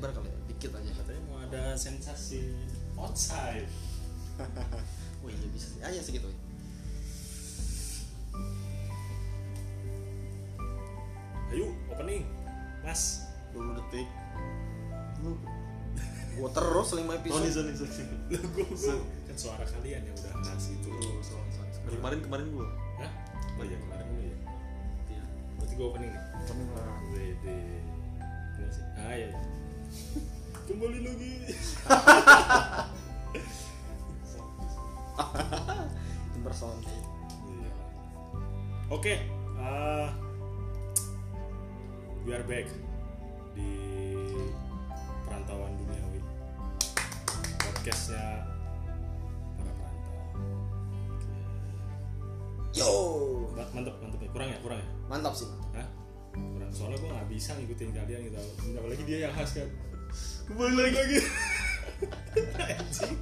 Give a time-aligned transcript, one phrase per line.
[0.00, 0.38] lebar kali ya?
[0.48, 0.90] Dikit aja.
[0.96, 2.56] Katanya mau ada sensasi
[2.96, 3.68] outside.
[5.20, 5.84] Oh iya bisa sih.
[5.84, 6.32] Aja segitu
[11.50, 12.24] ayo opening
[12.86, 13.26] mas.
[13.50, 14.08] 20 detik
[15.26, 15.34] lu.
[16.38, 17.42] Gua terus 5 episode.
[18.30, 20.88] Loh, gua, gua, kan suara kalian yang udah khas itu.
[20.88, 21.98] Oh, sorry, sorry.
[21.98, 22.70] kemarin kemarin gua.
[23.02, 23.10] Hah?
[23.60, 24.36] oh iya kemarin dulu ya
[25.12, 25.22] iya.
[25.58, 26.22] Berarti gue opening nih?
[26.46, 26.98] Opening lah.
[27.12, 27.60] Wede.
[28.56, 28.84] Ini sih.
[28.96, 29.40] Ah iya, iya.
[30.66, 31.32] Kembali lagi
[36.50, 37.70] sound Iya.
[38.90, 39.14] Oke,
[39.56, 40.08] eh,
[42.26, 42.66] we are back
[43.54, 43.70] di
[45.24, 46.20] perantauan duniawi.
[47.54, 48.50] Podcastnya
[49.56, 50.14] para perantau.
[52.74, 52.90] yo
[53.54, 54.28] Ma- Mantep, mantep ya.
[54.34, 54.88] Kurang ya, kurang ya.
[55.06, 55.70] mantap sih mantap.
[55.78, 55.88] Hah?
[56.34, 56.70] Kurang.
[56.74, 58.36] Soalnya gue nggak bisa ngikutin kalian gitu.
[58.74, 59.70] Apalagi dia yang khas kan.
[60.50, 60.98] Kembali lagi.
[60.98, 61.18] Lagi.
[62.58, 63.16] Anjing.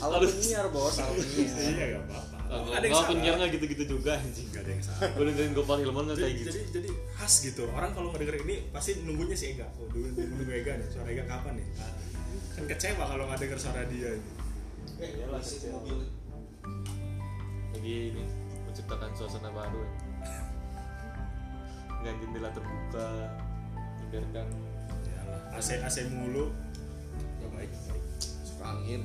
[0.00, 2.36] aluminiar bos Iya gak apa-apa.
[2.72, 4.48] Ada yang penyiar nggak gitu-gitu juga anjing.
[4.48, 5.12] Gak ada yang salah.
[5.12, 6.50] gue dengerin Gopal Hilman nggak jadi, kayak gitu.
[6.50, 7.62] jadi jadi khas gitu.
[7.76, 9.68] Orang kalau ngedenger ini pasti nunggunya si Ega.
[9.76, 10.88] Oh dulu nunggu Ega nih.
[10.88, 11.66] Suara Ega kapan nih?
[11.84, 11.92] Ah,
[12.56, 14.30] kan kecewa kalau nggak denger suara dia ini.
[15.04, 15.70] Eh isi kecil.
[15.76, 15.98] mobil.
[17.76, 18.24] Lagi ini
[18.64, 19.92] menciptakan suasana baru ya.
[22.00, 23.08] dengan jendela terbuka
[24.00, 24.48] membiarkan
[25.04, 26.48] Yalah, AC AC mulu
[28.64, 29.02] angin.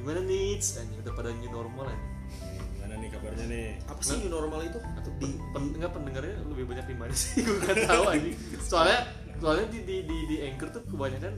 [0.00, 2.12] Gimana nih anjing udah pada new normal anjing.
[2.30, 3.68] Hmm, gimana nih kabarnya nih?
[3.88, 4.78] Apa sih new normal itu?
[4.78, 7.40] Atau di pen, enggak pendengarnya lebih banyak di mana sih?
[7.46, 8.36] Gue nggak tahu anjing.
[8.64, 9.00] Soalnya
[9.40, 11.34] soalnya di di di, di anchor tuh kebanyakan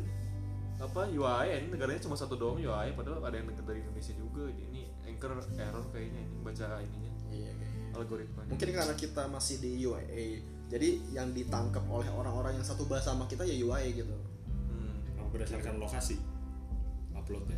[0.82, 4.44] apa UAE ini negaranya cuma satu doang UAE padahal ada yang denger dari Indonesia juga.
[4.50, 7.12] Ini anchor error kayaknya ini baca ininya.
[7.30, 7.50] Iya
[7.92, 8.50] algoritmanya.
[8.52, 10.28] Mungkin karena kita masih di UAE
[10.72, 14.16] jadi yang ditangkap oleh orang-orang yang satu bahasa sama kita ya UAE gitu.
[14.72, 15.28] Hmm.
[15.32, 16.16] berdasarkan lokasi
[17.32, 17.56] uploadnya.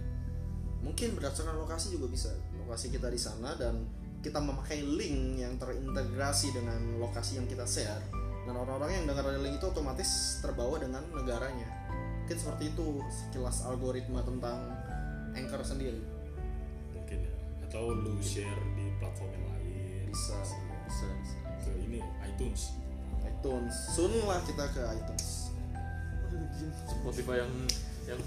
[0.87, 2.31] Mungkin berdasarkan lokasi juga bisa.
[2.63, 3.83] Lokasi kita di sana dan
[4.23, 8.01] kita memakai link yang terintegrasi dengan lokasi yang kita share.
[8.47, 11.67] Dan orang-orang yang dengar dari link itu otomatis terbawa dengan negaranya.
[12.23, 14.71] Mungkin seperti itu sekilas algoritma tentang
[15.35, 16.01] anchor sendiri.
[16.95, 17.35] Mungkin ya.
[17.67, 20.09] Atau lu share di platform yang lain.
[20.15, 21.37] Bisa bisa, bisa.
[21.65, 22.77] ke ini iTunes.
[23.25, 23.75] iTunes.
[23.97, 25.49] Soon lah kita ke iTunes.
[26.89, 27.53] Spotify yang
[28.05, 28.21] yang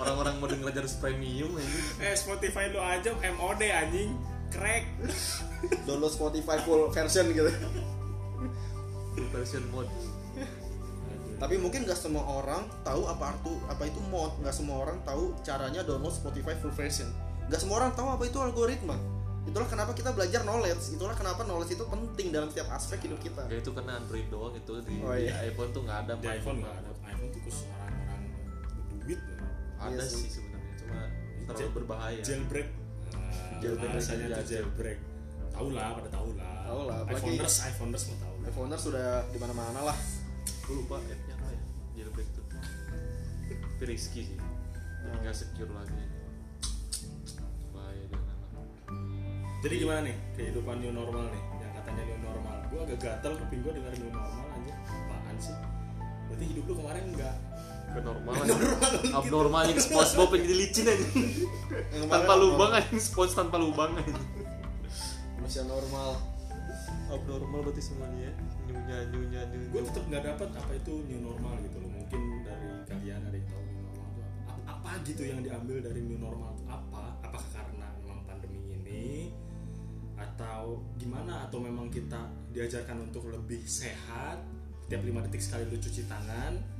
[0.00, 4.10] orang-orang mau denger aja harus premium ini eh Spotify lu aja MOD anjing.
[4.54, 4.86] Crack
[5.82, 7.50] download Spotify full version gitu.
[9.34, 9.90] Version mode
[11.34, 14.32] tapi mungkin nggak semua orang tahu apa itu apa itu mod.
[14.40, 17.10] Nggak semua orang tahu caranya download Spotify full version.
[17.50, 18.96] Nggak semua orang tahu apa itu algoritma.
[19.44, 20.96] Itulah kenapa kita belajar knowledge.
[20.96, 23.44] Itulah kenapa knowledge itu penting dalam setiap aspek hidup kita.
[23.44, 25.52] Gak itu kan Android doang itu di, Oh, di iya.
[25.52, 26.90] iPhone tuh nggak ada di iPhone nggak ada.
[27.12, 27.83] iPhone tuh khusus ya.
[29.84, 30.20] Ada Iya sih.
[30.24, 30.30] sih.
[30.40, 31.00] sebenarnya cuma
[31.46, 32.20] terlalu berbahaya.
[32.24, 32.68] jailbreak.
[33.14, 34.98] Nah, Jailbreak, bahasanya iya, tuh jailbreak.
[35.54, 36.52] Tahu lah pada tahu lah.
[36.64, 39.96] Tahu lah, iPhoneers iPhoneers mau tahu lah iPhoneer sudah di mana-mana lah.
[40.64, 41.60] Gue lupa app-nya apa ya
[41.94, 42.44] jailbreak tuh.
[42.48, 44.38] Tapi risky sih.
[44.38, 45.20] Hmm.
[45.20, 45.94] nggak secure lagi.
[47.70, 48.64] Bahaya jangan lah
[49.64, 51.42] jadi gimana nih kehidupan new normal nih?
[51.56, 52.56] Yang katanya new normal.
[52.68, 55.56] Gue agak gatel kuping gue dengar new normal aja apaan sih?
[56.28, 57.36] Berarti hidup lu kemarin enggak
[57.94, 58.54] ke normal aja
[59.14, 61.06] abnormal yang SpongeBob yang jadi licin aja.
[61.94, 64.14] Yang tanpa lubang aja spons tanpa lubang aja.
[65.38, 66.18] Manusia normal
[67.06, 68.32] abnormal berarti semuanya ya.
[68.66, 71.90] Nyunya nyunya gue nyunya tetap nggak dapat apa itu new normal gitu loh.
[71.94, 74.50] Mungkin dari kalian ada yang tahu new normal itu apa.
[74.50, 77.04] Apa, apa gitu yang diambil dari new normal itu apa?
[77.22, 79.30] Apakah karena memang pandemi ini?
[80.18, 81.46] Atau gimana?
[81.46, 84.42] Atau memang kita diajarkan untuk lebih sehat?
[84.90, 86.73] Tiap lima detik sekali lu cuci tangan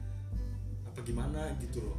[0.94, 1.98] apa gimana gitu loh.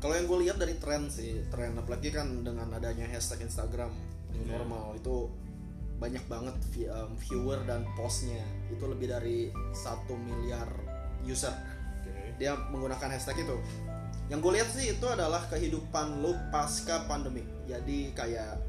[0.00, 3.92] Kalau yang gue lihat dari tren sih tren apalagi kan dengan adanya hashtag Instagram
[4.32, 4.56] new Iya.
[4.56, 5.28] normal itu
[5.96, 6.92] banyak banget vi-
[7.24, 8.44] viewer dan postnya.
[8.68, 10.68] Itu lebih dari satu miliar
[11.24, 11.52] user.
[12.00, 12.36] Oke.
[12.36, 13.56] Dia menggunakan hashtag itu.
[14.28, 17.44] Yang gue lihat sih itu adalah kehidupan lo pasca pandemi.
[17.64, 18.60] Jadi kayak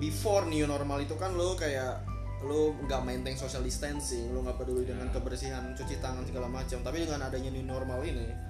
[0.00, 2.04] before new normal itu kan lo kayak
[2.46, 5.14] lo nggak maintain social distancing lo nggak peduli dengan Ya.
[5.18, 6.80] kebersihan cuci tangan segala macam.
[6.80, 8.47] Tapi dengan adanya new normal ini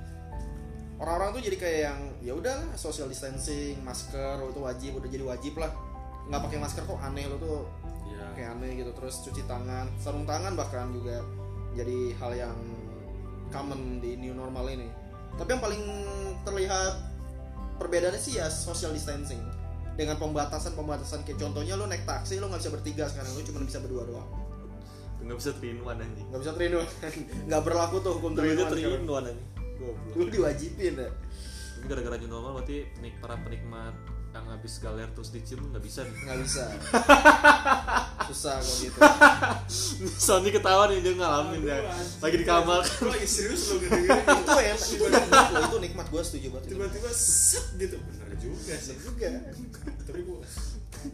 [0.98, 5.54] orang-orang tuh jadi kayak yang ya udah social distancing masker itu wajib udah jadi wajib
[5.62, 5.70] lah.
[6.28, 7.62] Nggak pakai masker kok aneh lo tuh.
[8.10, 11.22] Ya kayak aneh gitu terus cuci tangan sarung tangan bahkan juga
[11.78, 12.58] jadi hal yang
[13.54, 14.90] common di new normal ini.
[15.38, 15.82] Tapi yang paling
[16.42, 16.92] terlihat
[17.78, 19.40] perbedaannya sih ya social distancing.
[19.94, 23.62] Dengan pembatasan pembatasan kayak contohnya lo naik taksi lo nggak bisa bertiga sekarang lo cuma
[23.62, 24.30] bisa berdua doang.
[25.22, 26.26] Nggak bisa three in one anjing.
[26.30, 26.90] Nggak bisa three in one.
[27.50, 29.06] Nggak berlaku tuh hukum three in itu one three sekarang.
[29.06, 29.57] in one anjing
[30.19, 31.10] lu diwajibin ya
[31.78, 33.94] Tapi gara-gara new normal berarti penik para penikmat
[34.34, 36.14] yang habis galer terus dicium nggak bisa nih.
[36.14, 36.64] nggak bisa.
[38.28, 38.98] Susah kalau gitu.
[40.20, 41.80] Sony ketawa nih dia ngalamin ya.
[42.20, 42.84] Lagi di kamar.
[42.84, 46.64] Gue lagi serius lo gede-gede itu ya itu nikmat loh itu nikmat gue setuju banget.
[46.69, 46.72] Itu.
[46.76, 47.96] tiba-tiba set gitu.
[47.98, 48.94] Bener juga sih.
[49.00, 49.30] Juga.
[50.04, 50.38] Tapi gue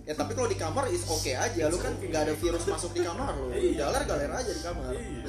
[0.03, 3.01] ya tapi kalau di kamar is oke aja lu kan nggak ada virus masuk di
[3.01, 3.85] kamar lu Iya.
[3.85, 5.23] galer galer aja di kamar iya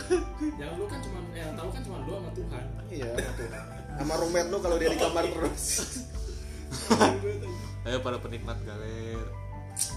[0.58, 3.48] yang lu kan cuma yang tahu kan cuma lu sama Tuhan iya betul.
[3.96, 5.66] sama roommate lu kalau dia di kamar terus
[7.86, 9.22] Ayo para penikmat galer.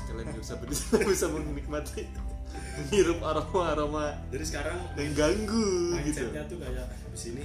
[0.04, 0.52] Kalian bisa
[1.00, 2.04] bisa menikmati
[2.78, 6.26] menghirup aroma-aroma jadi sekarang yang ganggu gitu.
[6.26, 7.42] mindsetnya tuh kayak di sini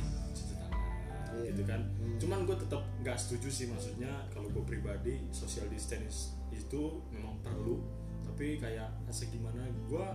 [1.33, 1.49] Iya.
[1.49, 1.81] gitu kan
[2.19, 7.81] cuman gue tetap nggak setuju sih maksudnya kalau gue pribadi social distance itu memang perlu
[8.23, 9.61] tapi kayak asik gimana?
[9.85, 10.05] Gue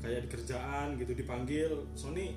[0.00, 2.34] kayak di kerjaan gitu dipanggil Sony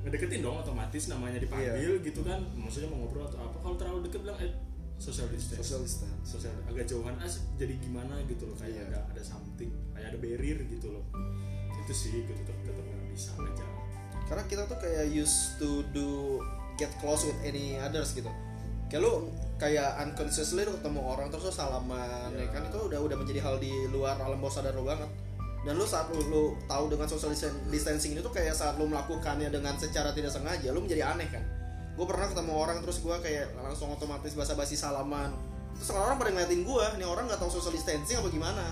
[0.00, 2.04] ngedeketin dong otomatis namanya dipanggil Iya.
[2.04, 2.40] gitu kan.
[2.56, 3.56] Maksudnya mau ngobrol atau apa?
[3.60, 4.52] Kalau terlalu deket bilang eh
[4.96, 5.60] social distance.
[5.60, 6.16] Social distance.
[6.24, 8.16] Sosial agak jauhan as jadi gimana?
[8.24, 8.56] gitu loh.
[8.56, 8.84] Kayak Iya.
[8.88, 11.04] ada ada something kayak ada barrier gitu loh.
[11.84, 13.66] Itu sih gue tetap tetap nggak bisa aja.
[14.24, 16.40] Karena kita tuh kayak used to do
[16.80, 18.30] get close with any others gitu
[18.90, 22.46] kayak lu kayak unconsciously lu ketemu orang terus lu salaman ya Ya.
[22.50, 22.66] kan?
[22.66, 25.06] Itu udah udah menjadi hal di luar alam bawah sadar lu banget.
[25.60, 29.52] Dan lu saat lu, lu tahu dengan social distan- distancing itu kayak saat lu melakukannya
[29.52, 31.44] dengan secara tidak sengaja lu menjadi aneh kan?
[31.92, 35.36] Gue pernah ketemu orang terus gue kayak langsung otomatis basa-basi salaman.
[35.76, 38.64] Terus orang pada ngeliatin gue nih orang nggak tahu social distancing apa gimana.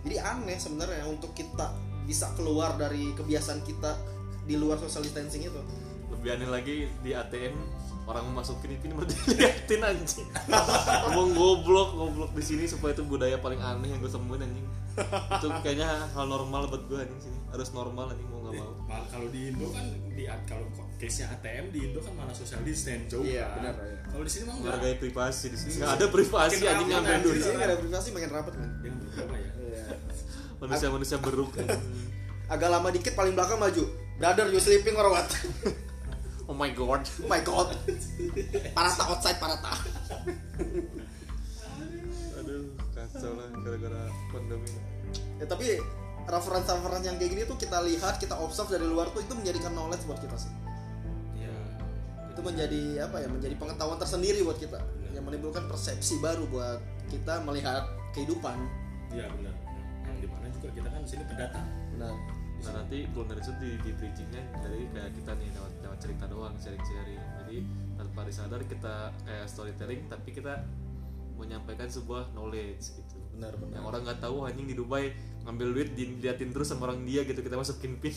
[0.00, 1.76] Jadi aneh sebenarnya untuk kita
[2.08, 3.92] bisa keluar dari kebiasaan kita
[4.48, 5.60] di luar social distancing itu.
[6.08, 7.54] Lebih aneh lagi di ATM
[8.04, 10.26] orang masukin pin berarti liatin anjing.
[11.06, 14.66] Ngomong goblok goblok di sini supaya itu budaya paling aneh yang gue temuin anjing.
[15.30, 17.38] Itu kayaknya hal normal buat gue anjing sini.
[17.48, 18.70] Harus normal anjing mau nggak mau.
[18.84, 20.66] Mal kalau di Indo kan di kalau
[20.96, 23.56] case nya ATM di Indo kan mana social distance jauh Iya, kan.
[23.62, 23.98] benar, iya.
[24.04, 24.72] Kalau di sini mah enggak.
[24.74, 25.72] Menghargai privasi di sini.
[25.78, 27.30] Nggak ada privasi anjing yang anjing.
[27.30, 29.50] di sini nggak ada privasi makin rapat kan Dia berapa ya?
[30.58, 31.50] Manusia-manusia beruk.
[32.50, 33.86] agak lama dikit paling belakang maju
[34.18, 35.22] brother you sleeping or what
[36.50, 37.06] Oh my god.
[37.06, 37.70] oh my god
[38.74, 39.70] parata outside parata
[42.36, 44.02] Aduh, kacau lah gara-gara
[44.32, 44.72] pandemi.
[45.38, 45.78] ya tapi
[46.26, 50.04] referensi-referensi yang kayak gini tuh kita lihat kita observe dari luar tuh itu menjadikan knowledge
[50.04, 50.52] buat kita sih
[51.34, 51.54] Iya.
[52.30, 54.78] itu menjadi apa ya menjadi pengetahuan tersendiri buat kita
[55.12, 58.58] yang menimbulkan persepsi baru buat kita melihat kehidupan
[59.10, 59.54] Iya benar.
[60.06, 61.66] Yang di mana juga kita kan di sini pendatang.
[61.94, 62.14] benar
[62.60, 66.24] Nah nanti kalau dari itu di, di bridgingnya dari kayak kita nih lewat, lewat cerita
[66.28, 67.22] doang sharing-sharing.
[67.44, 67.56] Jadi
[67.96, 70.54] tanpa disadar kita kayak storytelling tapi kita
[71.40, 73.16] menyampaikan sebuah knowledge gitu.
[73.32, 73.80] Benar benar.
[73.80, 75.16] Yang orang nggak tahu anjing di Dubai
[75.48, 77.40] ngambil duit diliatin terus sama orang dia gitu.
[77.40, 78.12] Kita masukin pin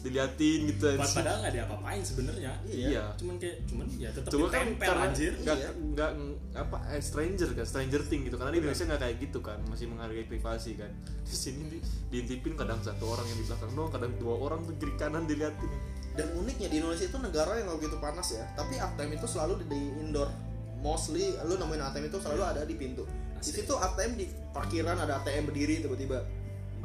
[0.00, 1.16] diliatin gitu Pad- anjing.
[1.16, 2.52] Padahal nggak diapa-apain sebenarnya.
[2.64, 3.04] Iya.
[3.14, 5.32] Cuman kayak cuman ya tetap Cuma kan karena anjir.
[5.36, 5.70] nggak Iya.
[5.74, 6.10] nggak
[6.54, 9.86] apa eh, stranger kan stranger thing gitu karena di Indonesia nggak kayak gitu kan masih
[9.86, 10.90] menghargai privasi kan
[11.24, 11.78] di sini di,
[12.08, 15.70] diintipin kadang satu orang yang di belakang doang kadang dua orang tuh kiri kanan diliatin
[16.14, 19.52] dan uniknya di Indonesia itu negara yang nggak begitu panas ya tapi ATM itu selalu
[19.60, 20.30] di, di indoor
[20.76, 23.02] mostly lu nemuin ATM itu selalu ada di pintu
[23.34, 26.22] di situ ATM di parkiran ada ATM berdiri tiba-tiba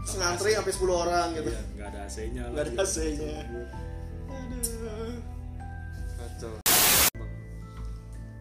[0.10, 2.44] ngantri sampai 10 orang gitu Iya, nggak ada AC-nya.
[2.48, 2.84] nggak ada lagi.
[2.84, 3.34] AC-nya
[6.18, 6.52] kacau
[7.14, 7.32] Emang.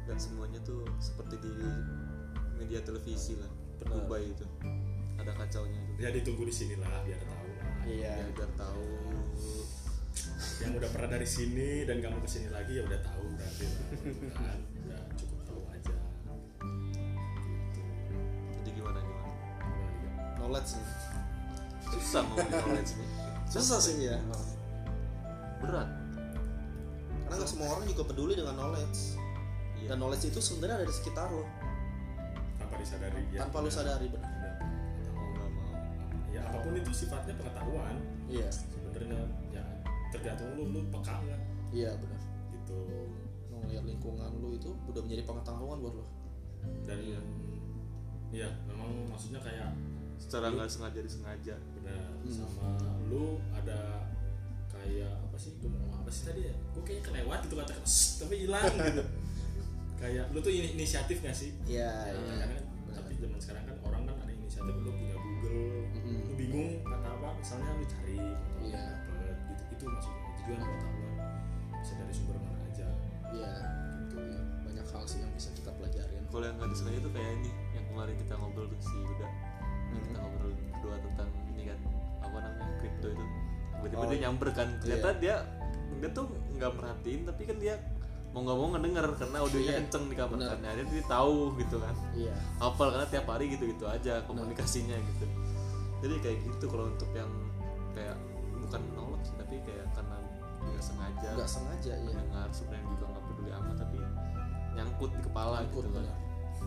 [0.05, 1.53] dan semuanya tuh seperti di
[2.57, 3.51] media televisi lah.
[3.81, 4.43] Dubai itu
[5.17, 7.67] ada kacaunya itu Ya ditunggu di sini lah biar tahu lah.
[7.87, 8.87] iya ya, biar tahu
[10.59, 13.83] Yang udah pernah dari sini dan kamu ke sini lagi ya udah tahu berarti lah.
[14.35, 14.59] Kan?
[14.81, 15.95] Udah cukup tahu aja.
[17.71, 17.83] Gitu.
[18.53, 19.31] jadi gimana gimana
[20.37, 20.87] knowledge nih
[22.09, 23.09] susah ngomongin knowledge nih
[23.53, 24.17] susah sih ya
[25.61, 25.89] berat.
[27.27, 29.19] Karena nggak semua orang juga peduli dengan knowledge.
[29.83, 29.95] Iya.
[29.95, 31.45] Dan knowledge itu sebenarnya ada di sekitar lo.
[32.57, 33.39] Tanpa disadari ya.
[33.45, 34.33] tanpa lu sadari benar.
[35.13, 35.75] Mau mau
[36.33, 37.95] Ya apa pun itu sifatnya pengetahuan.
[38.31, 38.49] iya.
[38.49, 39.21] Sebenarnya
[39.53, 39.65] ya
[40.15, 41.41] tergantung lu lu peka nggak?
[41.75, 42.21] Iya benar.
[42.55, 42.79] Gitu.
[43.51, 46.07] lu ngeliat lingkungan lu itu udah menjadi pengetahuan buat lo.
[46.89, 47.21] Dan Iya.
[48.29, 49.73] Iya, memang maksudnya kayak
[50.21, 51.57] secara nggak sengaja disengaja
[51.89, 52.35] benar Hmm.
[52.35, 52.69] sama
[53.07, 54.05] lu ada
[54.69, 55.57] kayak apa sih?
[55.57, 56.55] Gue mau ngomong apa sih tadi ya?
[56.71, 57.73] Gue kayaknya kelewat gitu kata
[58.19, 59.05] tapi hilang gitu.
[59.97, 61.51] Kayak lu tuh ini inisiatif gak sih?
[61.65, 62.35] Iya Nah, iya.
[62.37, 62.65] karena kan
[62.95, 65.59] tapi zaman sekarang kan orang kan ada inisiatif lu punya Google.
[65.91, 66.19] Mm-mm.
[66.23, 68.83] lu bingung kata apa misalnya lu cari atau Iya.
[68.85, 69.65] dapet gitu.
[69.73, 71.13] Itu maksudnya tujuan pengetahuan
[71.75, 72.89] bisa dari sumber mana aja.
[73.29, 73.53] Iya
[74.03, 74.17] gitu
[74.63, 76.23] banyak hal sih yang bisa kita pelajarin.
[76.29, 79.29] Kalau yang nggak disengaja tuh kayak ini yang kemarin kita ngobrol tuh si Yuda.
[79.89, 81.79] Yang kita ngobrol berdua tentang ini kan
[82.23, 83.25] apa namanya kripto itu.
[83.79, 84.69] Tiba-tiba Oh, dia nyamper kan.
[84.79, 85.35] Ternyata dia
[85.99, 87.75] dia tuh nggak merhatiin tapi kan dia
[88.31, 91.77] mau nggak mau ngedenger karena audionya Iya, kenceng di kamar kan akhirnya dia tahu gitu
[91.83, 91.95] kan.
[92.15, 92.35] Iya.
[92.63, 95.27] Hafal karena tiap hari gitu gitu aja komunikasinya gitu.
[95.99, 97.31] Jadi kayak gitu kalau untuk yang
[97.97, 98.15] kayak
[98.63, 100.17] bukan nolak sih tapi kayak karena
[100.63, 103.99] nggak sengaja nggak sengaja ya dengar sebenarnya juga nggak peduli amat tapi
[104.77, 106.05] nyangkut di kepala Nyangkut, gitu kan.
[106.05, 106.17] Iya.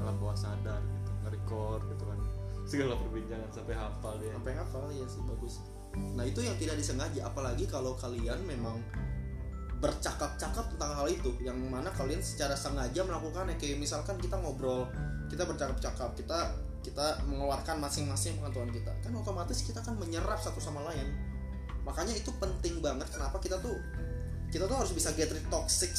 [0.01, 2.17] dalam bawah sadar gitu nge-record gitu kan
[2.71, 4.31] segala perbincangan sampai hafal dia.
[4.31, 5.59] Sampai hafal ya sih bagus.
[6.15, 8.79] Nah itu yang tidak disengaja apalagi kalau kalian memang
[9.83, 13.59] bercakap-cakap tentang hal itu yang mana kalian secara sengaja melakukannya.
[13.59, 14.87] Kayak misalkan kita ngobrol
[15.27, 16.39] kita bercakap-cakap kita
[16.81, 18.91] kita mengeluarkan masing-masing pengetahuan kita.
[19.03, 21.11] Kan otomatis kita kan menyerap satu sama lain.
[21.83, 23.75] Makanya itu penting banget kenapa kita tuh
[24.47, 25.91] kita tuh harus bisa get rid toxic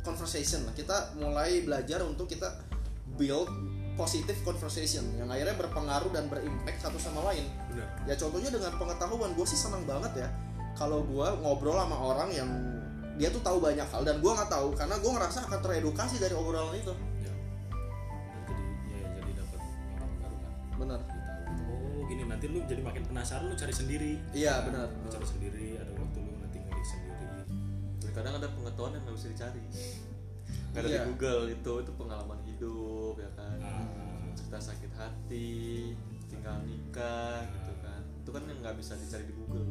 [0.00, 0.72] conversation lah.
[0.72, 2.64] Kita mulai belajar untuk kita
[3.20, 3.50] build
[3.94, 7.46] positive conversation yang akhirnya berpengaruh dan berimpact satu sama lain.
[7.70, 7.88] Benar.
[8.10, 10.28] Ya contohnya dengan pengetahuan gue sih senang banget ya
[10.74, 12.50] kalau gue ngobrol sama orang yang
[13.14, 16.34] dia tuh tahu banyak hal dan gue nggak tahu karena gue ngerasa akan teredukasi dari
[16.34, 16.90] obrolan itu.
[17.22, 17.32] Ya.
[18.50, 18.58] Dan
[18.90, 19.60] jadi ya jadi dapat
[19.94, 20.52] orang baru kan.
[21.54, 21.62] Gitu.
[21.70, 24.12] oh gini nanti lu jadi makin penasaran lu cari sendiri.
[24.34, 24.90] Iya, benar.
[24.90, 27.24] lu cari sendiri ada waktu lu nanti ngulik sendiri.
[28.02, 29.62] Dan kadang ada pengetahuan yang nggak bisa dicari
[30.74, 30.98] nggak ada Iya.
[30.98, 33.58] di Google itu itu pengalaman hidup ya kan.
[33.62, 33.86] Ah.
[34.34, 35.94] cerita sakit hati
[36.26, 38.02] tinggal nikah gitu kan.
[38.18, 39.70] Itu kan yang nggak bisa dicari di Google.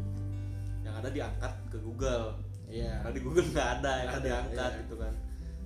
[0.88, 2.40] Yang ada diangkat ke Google.
[2.72, 3.04] Iya.
[3.04, 4.82] Karena di Google nggak ada yang ada ada, diangkat iya.
[4.88, 5.14] gitu kan.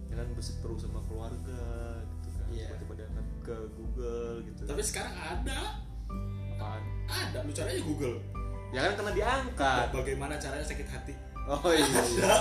[0.10, 1.66] Ya kan berseteru sama keluarga
[2.02, 2.48] gitu kan.
[2.50, 2.68] Iya.
[2.74, 5.60] tiba-tiba diangkat ke Google gitu tapi sekarang ada.
[6.58, 6.82] Apaan?
[7.06, 8.18] Ada lu caranya Google.
[8.74, 9.86] Ya kan karena diangkat.
[9.94, 11.14] Bagaimana caranya sakit hati
[11.48, 12.34] oh iya, iya.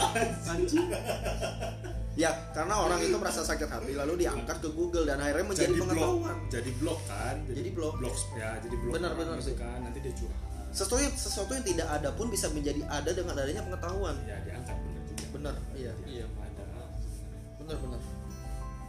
[2.16, 5.78] ya karena orang itu merasa sakit hati lalu diangkat ke Google dan akhirnya menjadi jadi
[5.78, 6.36] blog pengetahuan.
[6.50, 7.94] Jadi blog kan Jadi blog.
[8.00, 9.54] blog ya jadi blog Benar, benar gitu sih.
[9.54, 10.40] kan nanti dia curhat.
[10.74, 14.16] Sesuatu sesuatu yang tidak ada pun bisa menjadi ada dengan adanya pengetahuan.
[14.26, 15.24] Ya diangkat bener juga.
[15.38, 16.26] Benar iya iya.
[16.26, 16.64] ada.
[17.62, 18.00] Benar benar.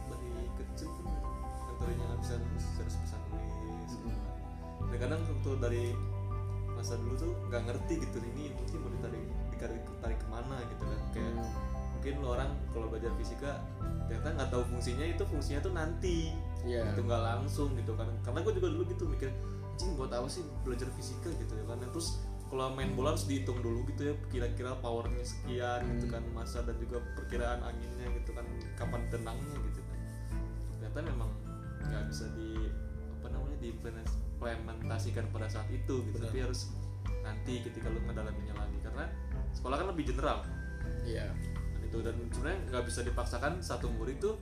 [0.08, 2.94] Dari kecil kan yang tadinya nggak bisa harus
[3.86, 4.18] gitu kan.
[4.88, 5.84] dan kadang waktu dari
[6.72, 8.78] masa dulu tuh nggak ngerti gitu ini mungkin
[9.58, 11.00] ditarik tarik ke mana gitu kan.
[11.10, 11.32] Kayak
[11.98, 13.58] mungkin lo orang kalau belajar fisika
[14.06, 16.30] ternyata nggak tahu fungsinya itu fungsinya tuh nanti.
[16.62, 16.94] Iya.
[16.94, 18.06] Itu nggak langsung gitu kan.
[18.22, 19.30] Karena gue juga dulu gitu mikir
[19.78, 21.28] cing buat apa sih belajar fisika?
[21.34, 21.82] Gitu ya kan.
[21.90, 26.64] Terus kalau main bola harus dihitung dulu gitu ya kira-kira powernya sekian gitu kan masa
[26.64, 28.46] dan juga perkiraan anginnya gitu kan
[28.80, 29.98] kapan tenangnya gitu kan.
[30.80, 31.30] Ternyata memang
[31.84, 32.72] nggak bisa di
[33.20, 36.16] apa namanya diimplementasikan pada saat itu gitu.
[36.16, 36.32] Benar.
[36.32, 36.72] tapi harus
[37.20, 38.78] nanti ketika lu ngedalaminya lagi.
[38.80, 39.04] Karena
[39.56, 40.44] sekolah kan lebih general.
[41.04, 41.28] Iya.
[41.76, 44.36] Dan itu dan sebenarnya nggak bisa dipaksakan satu murid tuh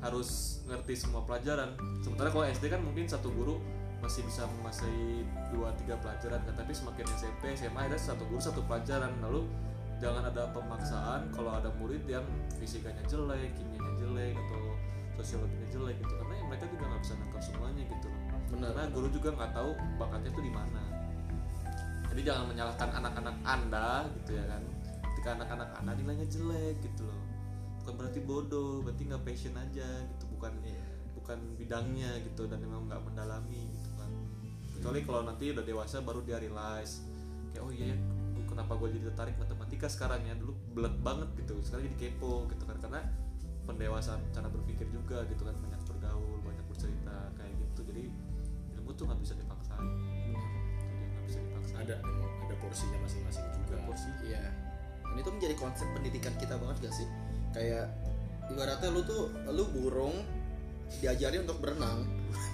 [0.00, 1.72] harus ngerti semua pelajaran.
[2.04, 3.58] Sementara kalau SD kan mungkin satu guru
[4.04, 8.60] masih bisa menguasai dua tiga pelajaran kan tapi semakin SMP SMA ada satu guru satu
[8.68, 9.12] pelajaran.
[9.24, 9.48] Lalu
[9.96, 12.24] jangan ada pemaksaan kalau ada murid yang
[12.60, 14.62] fisikanya jelek kimianya jelek atau
[15.16, 16.12] sosiologinya jelek gitu.
[16.20, 18.22] Karena ya mereka juga nggak bisa nangkap semuanya gitu loh.
[18.46, 20.85] Karena guru juga nggak tahu bakatnya tuh di mana
[22.12, 24.62] jadi jangan menyalahkan anak-anak anda gitu ya kan.
[25.12, 27.22] Ketika anak-anak anda nilainya jelek gitu loh.
[27.82, 30.24] Bukan berarti bodoh berarti nggak passion aja gitu.
[30.36, 30.52] Bukan
[31.18, 34.10] bukan bidangnya gitu dan memang nggak mendalami gitu kan.
[34.78, 37.02] Kecuali kalau nanti udah dewasa baru dia realize
[37.50, 37.96] kayak oh iya ya,
[38.44, 40.34] kenapa gue jadi tertarik matematika sekarang ya?
[40.38, 42.76] Dulu belet banget gitu sekarang jadi kepo gitu kan.
[42.78, 43.00] Karena
[43.66, 45.56] pendewasaan cara berpikir juga gitu kan.
[45.58, 47.80] Banyak bergaul banyak bercerita kayak gitu.
[47.90, 48.02] Jadi
[48.78, 49.34] ilmu tuh nggak bisa
[51.78, 51.94] ada
[52.46, 53.74] ada porsinya masing-masing juga.
[53.76, 54.42] Ada porsi Iya.
[55.06, 57.06] Dan itu menjadi konsep pendidikan kita banget gak sih?
[57.56, 57.88] Kayak
[58.52, 60.16] ibaratnya lu tuh lu burung
[61.02, 62.06] diajarin untuk berenang.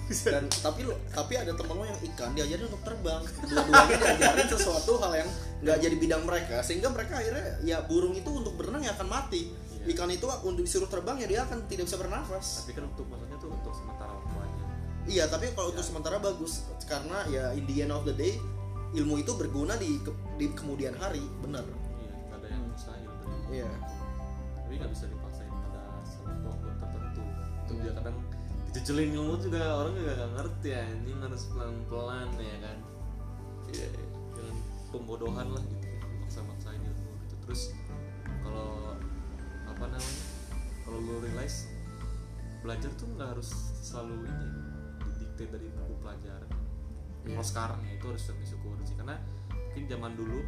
[0.09, 3.21] Dan tapi lu tapi ada temen lo yang ikan diajarin untuk terbang.
[3.45, 5.29] Dua-duanya diajarin sesuatu hal yang
[5.63, 6.59] nggak jadi bidang mereka.
[6.63, 9.51] Sehingga mereka akhirnya ya burung itu untuk berenang ya akan mati.
[9.83, 9.99] Iya.
[9.99, 12.63] ikan itu untuk disuruh terbang ya dia akan tidak bisa bernafas.
[12.63, 14.63] Tapi kan untuk maksudnya tuh untuk sementara waktu aja
[15.03, 15.89] iya tapi kalau untuk Ya.
[15.91, 16.63] sementara bagus.
[16.87, 18.39] Karena ya in the end of the day
[18.93, 21.65] ilmu itu berguna di ke- di kemudian hari benar.
[21.65, 23.69] Iya ada yang mustahil dari Iya.
[24.57, 25.81] tapi nggak bisa dipaksain pada
[26.45, 27.21] waktu tertentu.
[27.65, 28.17] Itu dia kadang
[28.69, 30.83] dijejelin ilmu juga orang juga nggak ngerti ya.
[30.85, 32.77] Ini harus pelan pelan ya kan?
[33.73, 34.05] Iya iya.
[34.33, 34.57] jangan
[34.89, 35.87] pembodohan lah gitu.
[36.21, 37.35] Maksa maksain ilmu gitu.
[37.49, 37.61] Terus
[38.45, 38.97] kalau
[39.65, 40.21] apa namanya?
[40.83, 41.69] Kalau lu realize
[42.61, 43.49] belajar tuh nggak harus
[43.81, 44.47] selalu ini
[45.03, 46.47] didikte dari buku pelajaran
[47.23, 47.39] Iya.
[47.39, 48.95] kalau sekarang ya itu harus yang disyukuri sih.
[48.99, 49.15] Karena
[49.51, 50.39] mungkin zaman dulu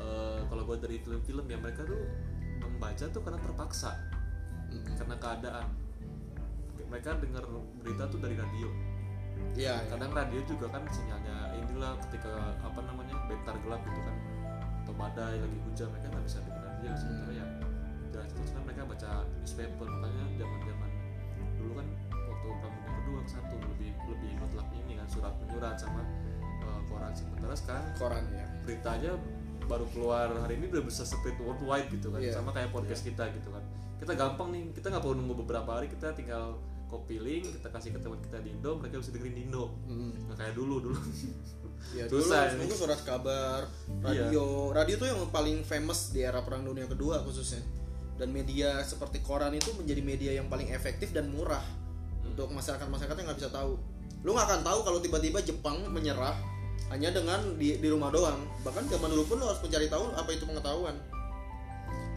[0.00, 2.02] eh, kalau gue dari film-film ya mereka tuh
[2.60, 3.92] membaca tuh karena terpaksa.
[4.74, 4.96] Mm-mm.
[4.98, 5.66] karena keadaan.
[6.90, 7.44] Mereka dengar
[7.82, 8.68] berita tuh dari radio.
[9.54, 9.90] Iya, iya.
[9.90, 14.16] kadang radio juga kan sinyalnya inilah ketika apa namanya bentar gelap gitu kan.
[14.82, 16.88] Atau badai lagi hujan mereka nggak bisa dengar radio.
[16.90, 17.46] Aja sementara ya
[18.14, 19.10] jelas itu kan mereka baca
[19.42, 19.86] newspaper.
[19.86, 20.90] Makanya zaman zaman
[21.58, 22.93] dulu kan waktu perang
[23.24, 26.00] kedua satu lebih lebih mutlak ini kan surat menyurat sama
[26.60, 29.10] eh, koran sementara sekarang koran ya berita aja
[29.64, 32.32] baru keluar hari ini udah bisa spread worldwide gitu kan Iya.
[32.34, 33.64] sama kayak podcast kita gitu kan
[33.96, 37.90] kita gampang nih kita nggak perlu nunggu beberapa hari kita tinggal copy link kita kasih
[37.90, 40.12] ke teman kita di Indo mereka bisa dengerin di Indo Hmm.
[40.22, 40.98] nggak kayak dulu dulu
[41.92, 43.68] Ya dulu Susah nunggu surat kabar,
[44.00, 44.24] Iya.
[44.24, 44.44] radio.
[44.70, 47.60] Radio tuh yang paling famous di era Perang Dunia Kedua khususnya.
[48.16, 51.60] Dan media seperti koran itu menjadi media yang paling efektif dan murah
[52.34, 53.78] untuk masyarakat-masyarakat yang nggak bisa tahu.
[54.26, 56.34] Lu nggak akan tahu kalau tiba-tiba Jepang menyerah
[56.90, 58.42] hanya dengan di, di rumah doang.
[58.66, 60.98] Bahkan zaman dulu pun lu harus mencari tahu apa itu pengetahuan.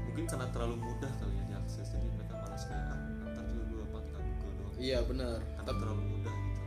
[0.09, 2.97] mungkin karena terlalu mudah kali ya diakses jadi mereka malas kayak ah
[3.29, 5.37] ntar juga dulu apa tinggal google doang Iya benar.
[5.45, 6.61] karena terlalu mudah gitu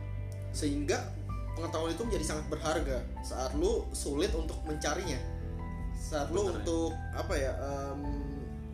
[0.55, 0.97] Sehingga
[1.51, 5.19] pengetahuan itu menjadi sangat berharga saat lu sulit untuk mencarinya.
[5.91, 6.57] Saat lu Bener ya.
[6.63, 7.51] untuk apa ya?
[7.59, 7.99] em,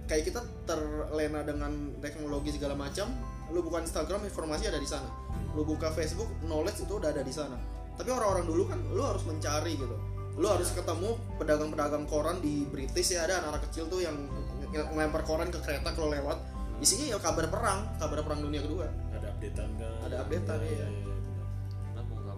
[0.06, 3.10] kayak kita terlena dengan teknologi segala macam,
[3.48, 5.08] lu buka Instagram informasi ada di sana.
[5.54, 7.56] Lu buka Facebook knowledge itu udah ada di sana.
[7.96, 9.98] Tapi orang-orang dulu kan lu harus mencari gitu.
[10.38, 15.24] Lu harus ketemu pedagang-pedagang koran di British ya ada anak-anak kecil tuh yang ng- ngelempar
[15.24, 16.38] koran ke kereta kalau lewat.
[16.78, 18.86] Isinya ya kabar perang, kabar perang dunia kedua.
[19.10, 20.86] ada updatean kan Ada updatean, iya.
[20.86, 21.48] benar.
[21.82, 22.38] karena mau nggak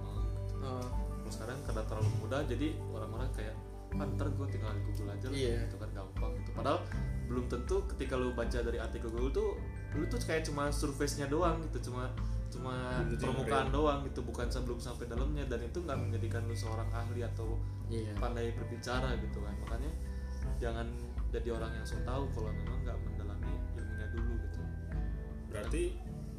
[1.19, 3.55] mau sekarang karena terlalu mudah jadi orang-orang kayak
[3.91, 5.55] ah, ntar gue tinggal di Google aja lah Iya.
[5.67, 6.79] gitu kan gampang gitu padahal
[7.27, 9.49] belum tentu ketika lu baca dari artikel Google tuh
[9.91, 12.09] lu tuh kayak cuma surface-nya doang gitu cuma
[12.49, 16.89] cuma yang permukaan doang gitu bukan sebelum sampai dalamnya dan itu nggak menjadikan lu seorang
[16.89, 18.13] ahli atau Iya.
[18.15, 19.89] pandai berbicara gitu kan makanya
[20.57, 20.85] jangan
[21.27, 24.61] jadi orang yang so tahu kalau memang nggak mendalami ilmunya dulu gitu
[25.47, 25.83] berarti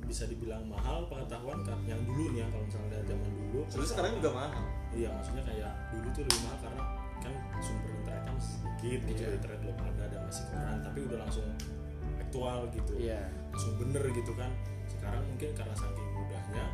[0.01, 3.91] bisa dibilang mahal pengetahuan kan yang dulu nih ya kalau misalnya dari zaman dulu Sebenarnya
[3.91, 6.83] sekarang juga mahal iya maksudnya kayak dulu tuh lebih mahal karena
[7.21, 9.35] kan sumber internetnya masih sedikit gitu Iya.
[9.39, 11.47] internet belum ada dan masih koran tapi udah langsung
[12.19, 13.23] aktual gitu Iya.
[13.61, 14.49] Langsung bener gitu kan
[14.89, 16.65] sekarang mungkin karena saking mudahnya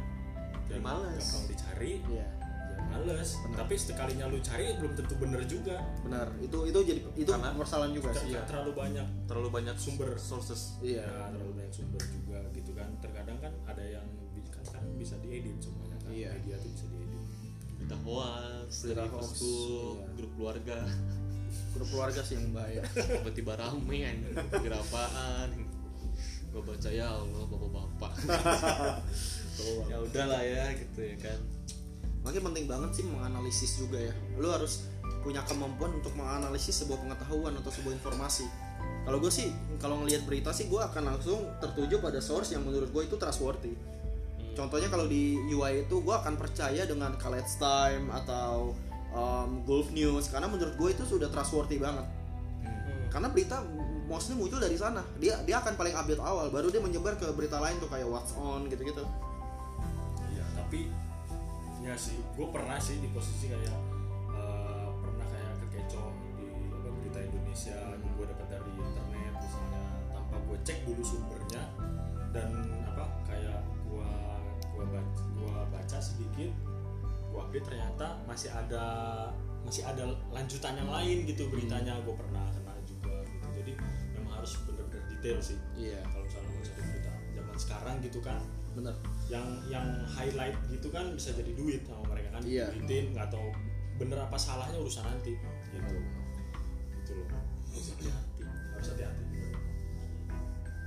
[0.71, 1.19] dan Males.
[1.19, 2.27] gampang dicari Iya.
[2.71, 3.57] ya males Benar.
[3.59, 6.31] tapi sekalinya lu cari belum tentu bener juga Benar.
[6.39, 8.31] Itu itu jadi itu Karena- permasalahan juga sih.
[8.31, 8.47] Iya.
[8.47, 10.15] terlalu banyak terlalu banyak Sumber.
[10.15, 11.03] sources Iya.
[11.03, 14.07] ya terlalu banyak sumber juga gitu kan terkadang kan ada yang
[14.47, 16.31] kan sekarang bisa diedit semuanya kan Iya.
[16.39, 17.23] media tuh bisa diedit
[17.75, 20.07] berita hoax Berita dari hoax, iya.
[20.15, 20.79] grup keluarga
[21.75, 22.81] Grup keluarga sih yang bahaya.
[23.21, 24.81] tiba-tiba rame anjing kira
[26.65, 28.13] baca ya Allah bapak-bapak
[29.91, 31.41] ya udahlah ya gitu ya kan
[32.27, 34.11] Makanya penting banget sih menganalisis juga ya.
[34.35, 34.83] Lu harus
[35.23, 38.51] punya kemampuan untuk menganalisis sebuah pengetahuan atau sebuah informasi.
[39.07, 42.91] Kalau gue sih, kalau ngelihat berita sih gue akan langsung tertuju pada source yang menurut
[42.91, 43.79] gue itu trustworthy.
[44.59, 48.75] Contohnya kalau di UI itu gue akan percaya dengan College Time atau
[49.15, 52.11] um, Gulf News karena menurut gue itu sudah trustworthy banget.
[53.15, 53.63] Karena berita
[54.07, 55.03] mostly muncul dari sana.
[55.19, 58.33] Dia dia akan paling update awal, baru dia menyebar ke berita lain tuh kayak What's
[58.39, 59.03] On gitu-gitu.
[60.33, 60.91] Iya, tapi
[61.83, 63.79] ya sih, gue pernah sih di posisi kayak
[64.35, 69.83] eh, pernah kayak kekecoh di apa, berita Indonesia yang gue dapat dari internet misalnya
[70.15, 71.63] tanpa gue cek dulu sumbernya
[72.35, 72.51] dan
[72.91, 74.11] apa kayak gue
[74.77, 76.51] gue baca, gua baca sedikit
[77.33, 78.85] gue update ternyata masih ada
[79.65, 82.47] masih ada lanjutan yang lain gitu beritanya gue pernah
[84.47, 85.59] harus benar-benar detail sih.
[85.75, 88.39] Iya, kalau misalnya mau cari berita zaman sekarang gitu kan.
[88.79, 88.95] Bener.
[89.27, 92.47] yang yang highlight gitu kan bisa jadi duit sama mereka kan.
[92.47, 92.71] Iya.
[92.71, 93.51] duitin nggak tahu
[93.99, 95.35] bener apa salahnya urusan nanti.
[95.75, 95.97] Gitu.
[97.03, 97.29] Gitu loh.
[97.75, 98.43] Harus hati-hati.
[98.47, 99.25] Harus hati-hati.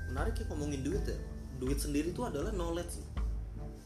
[0.07, 1.19] Menarik ya ngomongin duit ya.
[1.59, 3.03] Duit sendiri itu adalah knowledge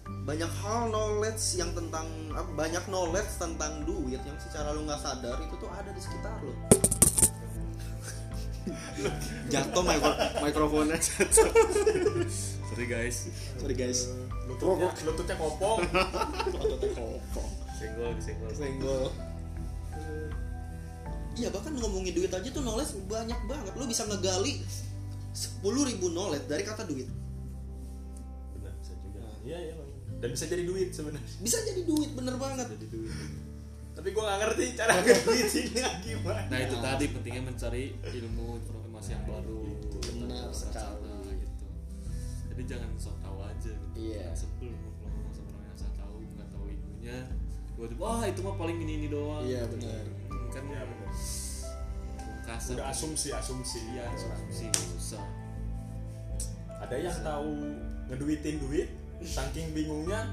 [0.03, 2.07] banyak hal knowledge yang tentang
[2.55, 6.51] banyak knowledge tentang duit yang secara lu nggak sadar itu tuh ada di sekitar lu
[9.52, 10.12] jatuh mikro
[10.43, 10.97] mikrofonnya.
[12.73, 13.28] Sorry guys.
[13.60, 14.10] Sorry guys.
[14.47, 15.80] Lututnya lututnya kopong.
[17.78, 18.52] Senggol senggol.
[18.56, 19.06] Senggol.
[21.34, 23.73] Iya bahkan ngomongin duit aja tuh knowledge banyak banget.
[23.76, 24.62] Lu bisa ngegali
[25.34, 27.10] 10.000 ribu knowledge dari kata duit.
[28.58, 29.21] Benar bisa juga.
[29.41, 29.89] Iya iya Bang.
[30.23, 31.32] dan bisa jadi duit sebenarnya.
[31.41, 32.69] Bisa jadi duit bener banget.
[32.69, 33.12] jadi duit
[33.93, 36.41] tapi gue nggak ngerti cara ngeduitinnya gimana.
[36.49, 39.62] Nah itu tadi pentingnya mencari ilmu informasi yang baru
[40.03, 41.38] Benar sekali.
[41.38, 41.65] gitu.
[42.49, 43.97] Jadi jangan sok tahu aja gitu.
[43.97, 44.25] Iya.
[44.27, 47.17] Jangan sebel lu kalau ngomong sama orang yang sok tahu nggak tahu ilmunya.
[47.73, 49.41] Tiba-tiba wah itu mah paling ini ini doang.
[49.43, 50.03] Iya, benar.
[50.29, 51.12] Hmm, kan Iya, benar.
[52.43, 53.79] kasar udah asumsi asumsi.
[53.93, 55.23] Iya asumsi susah.
[56.84, 57.51] Ada yang tahu
[58.12, 58.89] ngeduitin duit
[59.23, 60.27] saking bingungnya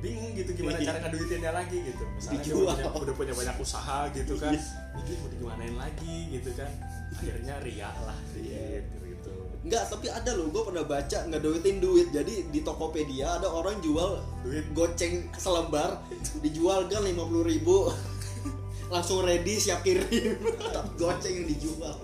[0.00, 0.86] bingung gitu gimana Iya.
[0.88, 2.04] cara ngaduitinnya lagi gitu.
[2.14, 4.52] Misalnya dia udah punya, udah punya banyak usaha gitu kan.
[4.54, 4.62] Iya.
[4.92, 6.70] ini mau digimanain lagi gitu kan.
[7.12, 8.80] Akhirnya ria lah Iya.
[8.80, 8.96] gitu.
[9.02, 12.08] Gitu Enggak, tapi ada loh, gue pernah baca ngeduitin duit.
[12.10, 14.66] Jadi di Tokopedia ada orang jual duit.
[14.72, 16.02] goceng selembar
[16.40, 17.86] dijual kan 50 ribu.
[18.92, 20.34] Langsung ready siap kirim
[21.00, 21.94] goceng yang dijual.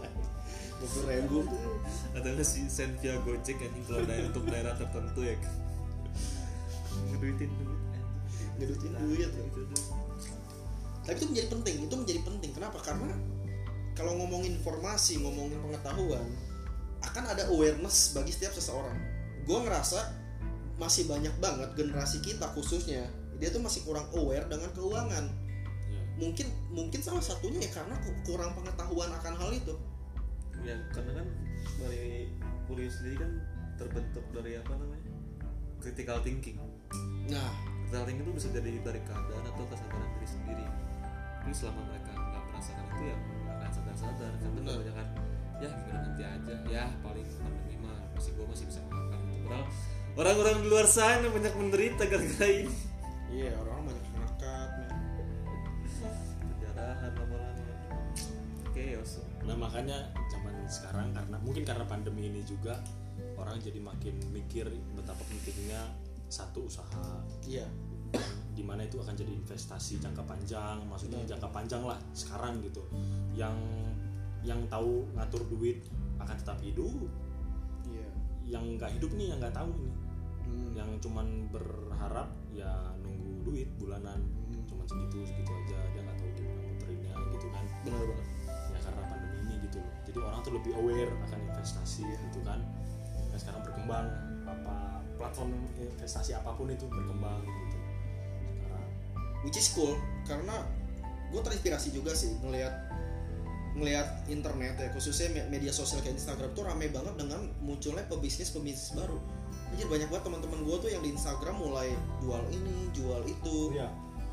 [0.79, 1.42] 50 ribu.
[2.14, 5.35] Atau nggak sih sen via gojek anjing kalau daerah untuk daerah tertentu ya.
[7.11, 7.78] Ngeduitin duit
[8.59, 9.31] ngeduitin duit
[11.09, 12.51] tapi itu menjadi penting itu menjadi penting.
[12.53, 12.79] Kenapa?
[12.85, 13.09] Karena
[13.97, 16.29] kalau ngomongin informasi ngomongin pengetahuan
[17.01, 18.92] akan ada awareness bagi setiap seseorang.
[19.49, 20.05] Gue ngerasa
[20.77, 23.09] masih banyak banget generasi kita khususnya
[23.40, 25.27] dia tuh masih kurang aware dengan keuangan.
[25.88, 26.05] Ya.
[26.21, 29.75] mungkin mungkin salah satunya ya karena ku- kurang pengetahuan akan hal itu.
[30.61, 31.27] Ya karena kan
[31.81, 32.29] dari
[32.68, 33.33] kuliah sendiri kan
[33.81, 35.09] terbentuk dari apa namanya?
[35.81, 36.61] Critical thinking.
[37.33, 40.64] Nah thinking itu bisa jadi dari keadaan atau kesadaran diri sendiri.
[41.40, 44.33] Tapi selama mereka nggak merasakan itu ya nggak akan sadar-sadar.
[44.37, 45.07] Karena kebanyakan
[45.59, 46.55] ya gimana nanti aja.
[46.68, 49.20] Ya paling pandemi mah masih gua masih bisa makan.
[49.48, 49.64] Padahal
[50.18, 52.74] orang-orang di luar sana banyak menderita gara-gara ini.
[53.29, 54.24] Iya orang banyak men.
[56.42, 57.72] penjarahan lama-lama.
[58.74, 59.12] Chaos.
[59.46, 59.98] Nah makanya
[60.29, 62.83] zaman sekarang karena mungkin karena pandemi ini juga
[63.38, 65.81] orang jadi makin mikir betapa pentingnya
[66.29, 67.25] satu usaha.
[67.45, 67.64] Iya.
[68.53, 71.31] Di mana itu akan jadi investasi jangka panjang maksudnya Benar.
[71.37, 72.85] jangka panjang lah sekarang gitu.
[73.35, 73.57] Yang
[74.45, 75.83] yang tahu ngatur duit
[76.21, 77.09] akan tetap hidup.
[77.88, 78.09] Iya.
[78.59, 79.95] Yang nggak hidup nih yang nggak tahu nih.
[80.49, 80.73] Hmm.
[80.73, 82.73] yang cuman berharap ya
[83.05, 84.17] nunggu duit bulanan.
[84.49, 84.64] Hmm.
[84.64, 87.64] cuman segitu segitu aja dia nggak tahu gimana muterinnya gitu kan.
[87.85, 88.27] Benar banget.
[88.49, 89.95] Ya karena pandemi ini gitu loh.
[90.09, 92.61] Jadi orang tuh lebih aware akan investasi gitu kan.
[93.29, 94.09] Dan sekarang berkembang
[94.49, 97.76] apa platform investasi apa pun itu berkembang gitu.
[98.54, 98.88] Sekarang.
[99.42, 100.62] Which is cool karena
[101.28, 102.72] gue terinspirasi juga sih ngelihat
[103.76, 108.50] ngelihat internet ya khususnya me- media sosial kayak Instagram tuh rame banget dengan munculnya pebisnis
[108.50, 109.18] pebisnis baru.
[109.76, 113.87] Jadi banyak banget teman-teman gue tuh yang di Instagram mulai jual ini jual itu ya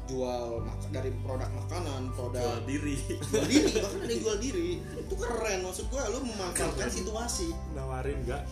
[0.05, 2.95] jual mak- dari produk makanan jual produk diri.
[3.09, 4.69] jual diri bahkan ada yang jual diri.
[5.03, 7.49] Itu keren maksud gue lu memanfaatkan situasi.
[7.75, 8.43] Nawarin nggak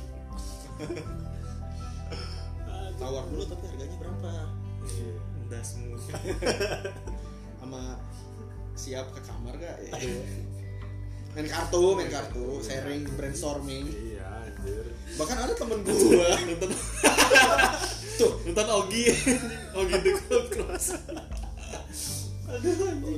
[3.03, 4.31] tawar dulu tapi harganya berapa?
[4.83, 5.11] Iya.
[5.43, 5.99] udah semua
[7.59, 7.99] sama
[8.79, 9.91] siap ke kamar gak ya
[11.33, 13.89] main kartu main kartu sharing brainstorming.
[13.89, 14.85] Iya anjir.
[15.17, 16.29] Bahkan ada temen gua.
[16.47, 16.69] Nonton.
[18.21, 18.31] Tuh.
[18.45, 19.09] Nonton Ogi.
[19.73, 20.85] Ogi the Gold Cross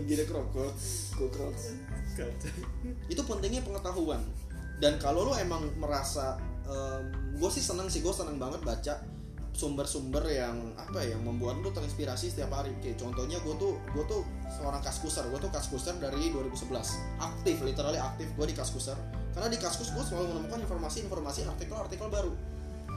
[0.06, 0.76] gila krokot
[1.18, 1.56] krokot
[2.16, 2.52] kacau
[3.12, 4.22] itu pentingnya pengetahuan.
[4.76, 6.36] Dan kalau lu emang merasa
[7.36, 8.96] gue sih seneng sih gue seneng banget baca
[9.56, 12.76] sumber-sumber yang apa ya yang membuat lu terinspirasi setiap hari.
[12.84, 16.76] Kayak contohnya gue tuh gue tuh seorang kaskuser gue tuh kaskuser dari 2011
[17.24, 19.00] aktif literally aktif gue di kaskuser
[19.32, 22.36] karena di kaskus gue selalu menemukan informasi-informasi artikel-artikel baru.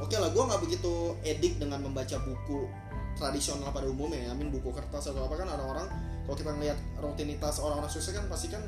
[0.03, 2.67] Oke lah gue nggak begitu edik dengan membaca buku
[3.15, 4.27] tradisional pada umumnya.
[4.27, 5.87] Ya amin buku kertas atau apa kan orang-orang
[6.27, 8.63] kalau kita ngelihat rutinitas orang-orang sukses kan pasti kan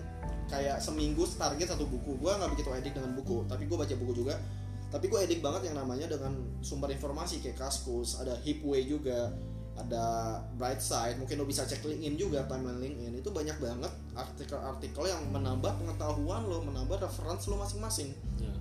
[0.46, 2.18] kayak seminggu target satu buku.
[2.22, 4.38] Gue nggak begitu edik dengan buku tapi gue baca buku juga
[4.90, 9.30] tapi gue edik banget yang namanya dengan sumber informasi kayak Kaskus ada Hipway juga
[9.78, 13.24] ada Brightside mungkin lo bisa cek LinkedIn juga timeline LinkedIn.
[13.24, 18.12] Itu banyak banget artikel-artikel yang menambah pengetahuan lo menambah reference lo masing-masing.
[18.42, 18.52] Ya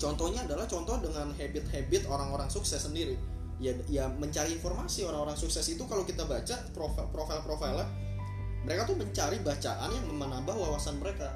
[0.00, 3.20] contohnya adalah contoh dengan habit-habit orang-orang sukses sendiri.
[3.60, 7.84] Ya ya mencari informasi orang-orang sukses itu kalau kita baca profil profil profilnya
[8.64, 11.28] mereka tuh mencari bacaan yang menambah wawasan mereka.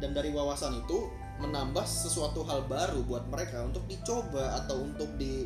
[0.00, 5.44] Dan dari wawasan itu menambah sesuatu hal baru buat mereka untuk dicoba atau untuk di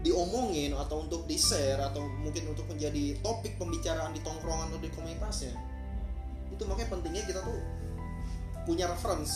[0.00, 4.88] diomongin atau untuk di share atau mungkin untuk menjadi topik pembicaraan di tongkrongan atau di
[4.92, 5.52] komunitasnya.
[6.48, 7.60] Itu makanya pentingnya kita tuh
[8.64, 9.32] punya reference.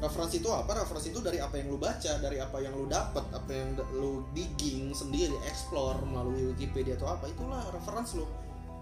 [0.00, 0.84] Referensi itu apa?
[0.84, 4.24] Referensi itu dari apa yang lu baca dari apa yang lu dapat apa yang lu
[4.32, 7.28] digging sendiri explore melalui Wikipedia atau apa.
[7.28, 8.24] Itulah reference lu.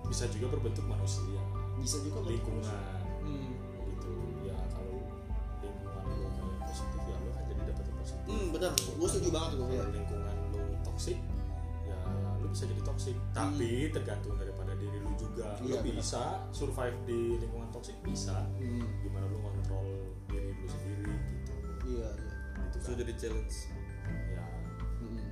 [0.06, 1.42] Bisa juga berbentuk manusia.
[1.78, 3.01] Bisa juga lingkungan
[8.26, 8.72] Hmm, benar.
[8.76, 9.84] Gue setuju banget tuh ya.
[9.90, 11.18] lingkungan lo toksik
[11.82, 11.98] ya
[12.38, 15.58] lo bisa jadi toksik tapi tergantung daripada diri lo juga.
[15.58, 15.94] Iya, lo benar.
[15.98, 16.22] bisa
[16.54, 18.46] survive di lingkungan toksik bisa.
[18.58, 19.86] Hmm, gimana lo kontrol
[20.30, 21.54] diri lo sendiri gitu.
[21.98, 22.32] Iya iya.
[22.70, 22.94] Itu kan.
[23.02, 23.56] jadi challenge.
[24.30, 24.44] Ya.
[25.02, 25.26] Hmm,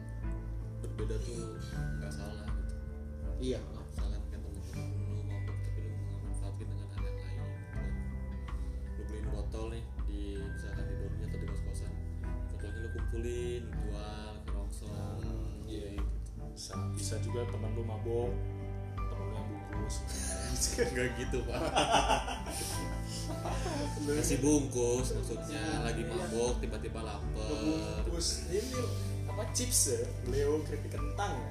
[0.83, 1.39] berbeda tuh
[2.03, 2.75] nggak salah gitu.
[3.41, 3.61] Iya.
[3.95, 5.95] Kayak temen-temen lu mabuk tapi lu
[6.43, 7.79] nggak dengan hal yang lain gitu.
[8.91, 9.85] lu beliin botol nih
[13.11, 15.89] kos-kosan botolnya lu kumpulin jual ke rongsong Hmm, iya.
[15.95, 16.05] gitu.
[16.51, 18.31] bisa bisa juga teman lu mabok
[18.97, 19.95] teman lu yang bungkus.
[20.93, 21.61] Nggak gitu pak.
[24.21, 25.63] Kasih bungkus maksudnya.
[25.83, 27.49] Lagi mabok tiba-tiba lapar.
[28.05, 28.29] Bungkus.
[28.47, 28.61] Ini
[29.27, 30.01] apa chips ya?
[30.29, 31.51] Leo keripik kentang ya?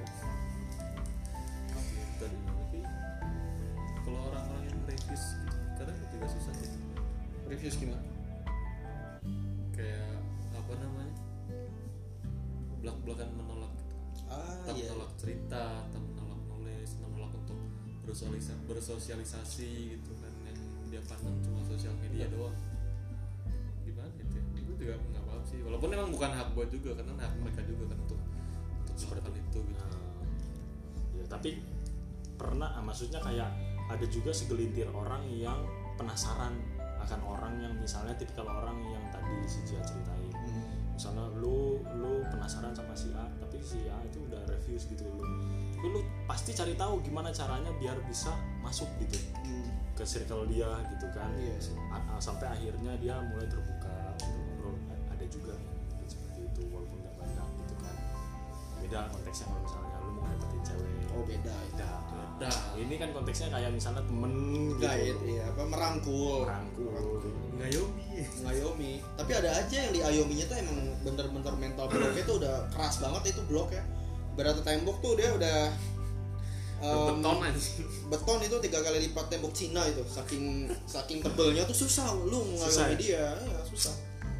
[3.99, 6.71] Kalau orang-orang yang reviews gitu, kadang juga susah sih.
[7.47, 8.03] Reviews gimana?
[9.71, 10.17] Kayak
[10.51, 11.13] apa namanya
[12.79, 14.31] belak-belakan menolak gitu.
[14.31, 17.59] ah tak iya menolak cerita tak menolak nulis menolak untuk
[18.09, 20.33] bersosialisasi, bersosialisasi gitu kan.
[20.49, 20.57] Yang
[20.89, 22.57] dia pandang cuma sosial media doang.
[23.85, 24.43] Gimana gitu ya?
[24.65, 25.61] Gue juga nggak paham sih.
[25.61, 28.19] Walaupun emang bukan hak gue juga karena hak mereka juga kan untuk
[28.81, 29.45] untuk melakukan itu.
[29.45, 29.59] gitu.
[29.77, 29.91] Nah,
[31.21, 31.49] ya tapi
[32.39, 33.49] pernah ah, maksudnya kayak
[33.89, 35.61] ada juga segelintir orang yang
[35.99, 36.57] penasaran
[36.99, 40.18] akan orang yang misalnya tipikal orang yang tadi si Jia ceritain.
[40.99, 45.23] Misalnya lu lu penasaran sama si A tapi si A itu udah reviews gitu lu
[45.73, 49.71] tapi lu pasti cari tahu gimana caranya biar bisa masuk gitu Hmm.
[49.95, 51.31] ke circle dia gitu kan.
[51.35, 51.55] Iya.
[51.57, 51.71] Sih.
[51.87, 54.75] A- a- sampai akhirnya dia mulai terbuka untuk ngobrol.
[55.07, 57.95] Ada juga bikin seperti itu walaupun nggak banyak gitu kan.
[58.77, 60.91] Beda konteksnya kalau misalnya lu mau dapetin cewek.
[61.11, 61.55] Oh beda.
[61.71, 61.89] Beda
[62.39, 62.51] Beda.
[62.79, 64.31] ini kan konteksnya kayak misalnya temen
[64.71, 64.79] gitu.
[64.79, 66.47] Guide iya apa merangkul.
[66.47, 66.87] Merangkul.
[67.59, 68.07] Ngayomi.
[68.47, 68.91] Ngayomi.
[69.19, 73.35] Tapi ada aja yang di ayominya tuh emang bener-bener mental blocknya tuh udah keras banget
[73.35, 73.83] itu blok ya.
[74.39, 75.67] Berata tembok tuh dia udah
[76.79, 77.59] em, beton aja.
[78.07, 79.99] beton itu tiga kali lipat tembok Cina itu.
[80.07, 82.15] Saking saking tebelnya tuh susah.
[82.23, 83.35] Lu Susah ngayomi ya?
[83.35, 83.91] dia ya susah.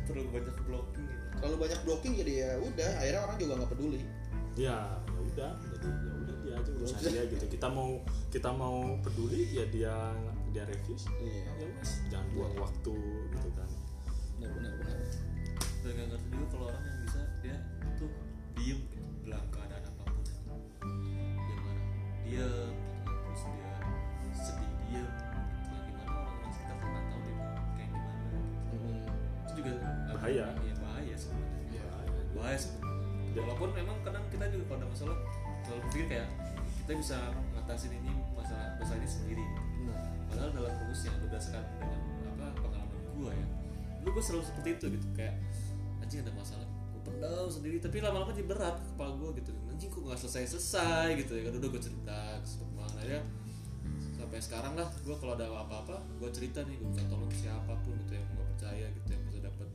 [0.08, 1.26] Terlalu banyak blocking gitu.
[1.36, 4.00] Terlalu banyak blocking jadi ya udah akhirnya orang juga nggak peduli.
[4.56, 5.52] Ya ya udah.
[5.60, 6.19] Jadi ya
[6.60, 7.46] aja urusan dia gitu.
[7.48, 7.90] Kita mau
[8.30, 9.96] kita mau peduli ya dia
[10.52, 11.08] dia reviews.
[11.24, 11.48] Iya.
[11.48, 12.96] Ya wes jangan buang waktu
[13.32, 13.70] gitu kan.
[14.40, 15.00] Benar benar benar.
[15.80, 17.58] Dan nggak ngerti juga kalau orang yang bisa dia
[17.96, 18.12] tuh
[18.60, 20.68] diem gitu dalam keadaan apa pun dia marah
[21.48, 21.62] diem
[22.28, 22.66] gitu.
[23.08, 23.72] terus dia
[24.36, 25.24] sedih diem gitu.
[25.72, 27.36] yang di mana orang-orang sekitar tuh nggak tahu dia
[27.78, 28.20] kayak gimana
[29.40, 29.72] itu juga
[30.20, 30.46] Bahaya.
[30.60, 31.64] iya bahaya sebenarnya.
[31.72, 31.86] Iya.
[32.36, 32.88] bahaya sebenarnya.
[33.40, 35.18] Walaupun memang kadang kita juga kalau ada masalah
[35.70, 36.28] selalu berpikir kayak
[36.82, 37.18] kita bisa
[37.54, 39.46] ngatasin ini masalah masalah ini sendiri.
[39.46, 39.94] Gitu.
[40.26, 42.02] Padahal dalam rumusnya berdasarkan dengan
[42.34, 43.48] apa pengalaman gua ya
[44.02, 45.08] dulu gua selalu seperti itu gitu.
[45.14, 45.36] Kayak
[46.02, 46.66] anjing ada masalah.
[46.66, 49.52] Gua pendam sendiri tapi lama-lama jadi berat ke kepala gua gitu.
[49.70, 51.54] Anjing kok nggak selesai selesai gitu ya kan.
[51.62, 53.22] Udah gua cerita ke mana ya
[54.20, 57.94] sampai sekarang lah gua kalau ada apa-apa gua cerita nih gua minta tolong siapa pun
[58.04, 59.68] gitu yang gua percaya gitu yang bisa dapat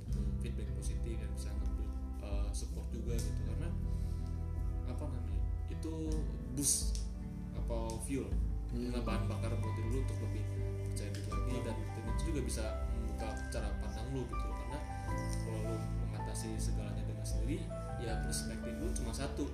[0.42, 1.88] feedback positif yang bisa ngambil
[2.26, 3.40] uh, support juga gitu.
[3.46, 3.68] Karena
[4.84, 5.33] apa namanya
[5.68, 5.92] itu
[6.54, 7.04] boost
[7.54, 8.26] apa fuel
[8.74, 8.90] Hmm.
[8.90, 10.42] Karena bahan bakar buat diri lu untuk lebih
[10.90, 14.56] percaya diri lagi dan, dan itu juga bisa membuka cara pandang lu gitu loh.
[14.66, 14.78] karena
[15.46, 17.62] kalau lu mengatasi segalanya dengan sendiri
[18.02, 19.46] ya perspektif lu cuma satu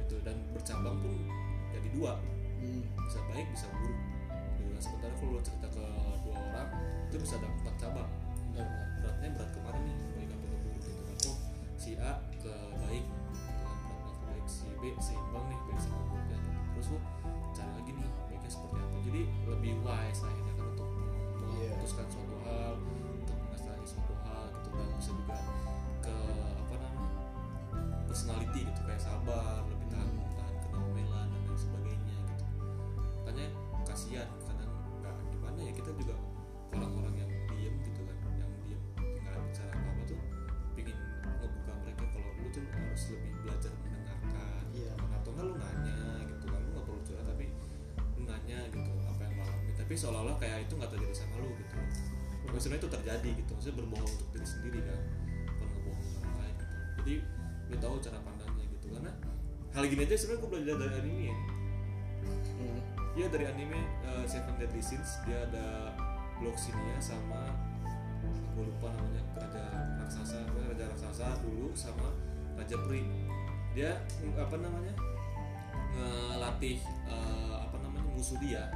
[0.00, 1.12] gitu dan bercabang pun
[1.68, 2.16] jadi dua
[2.60, 2.80] Hmm.
[2.96, 4.00] bisa baik bisa buruk
[4.56, 5.84] gitu kan sementara kalau lu cerita ke
[6.24, 6.68] dua orang
[7.08, 8.08] itu bisa ada empat cabang
[8.52, 8.68] benar.
[9.00, 11.36] beratnya berat ke mana nih baik apa ke buruk gitu kan oh
[11.76, 12.52] si A ke
[14.80, 16.38] B seimbang nih baik sama buruknya
[16.72, 16.98] terus lu
[17.52, 18.96] cari lagi nih baiknya seperti apa.
[19.04, 20.88] Jadi lebih wise akhirnya kan untuk
[21.50, 21.70] Iya.
[21.76, 22.72] memutuskan suatu hal
[23.20, 24.68] untuk mengasah suatu hal gitu.
[24.72, 25.36] Dan bisa juga
[26.00, 26.16] ke
[26.56, 27.10] apa namanya
[28.08, 29.60] personality gitu kayak sabar
[49.90, 51.74] tapi seolah-olah kayak itu nggak terjadi sama lu gitu.
[52.54, 53.50] Maksudnya itu terjadi gitu.
[53.58, 55.02] Maksudnya berbohong untuk diri sendiri kan.
[55.50, 56.76] Bukan ngebohong orang lain gitu.
[56.94, 57.14] Jadi
[57.66, 58.86] lu tahu cara pandangnya gitu.
[58.94, 59.12] Karena
[59.74, 61.36] hal gini aja sebenarnya gue belajar dari anime ya.
[62.54, 62.80] Hmm.
[63.18, 65.66] Iya dari anime uh, Seven Deadly Sins dia ada
[66.38, 67.50] Gloxinia sama
[68.22, 69.64] aku lupa namanya raja
[70.06, 70.38] raksasa.
[70.70, 72.14] Raja raksasa dulu sama
[72.54, 73.10] raja peri
[73.74, 73.98] dia
[74.38, 74.94] apa namanya
[75.98, 76.78] ngelatih
[77.10, 78.70] uh, apa namanya musuh dia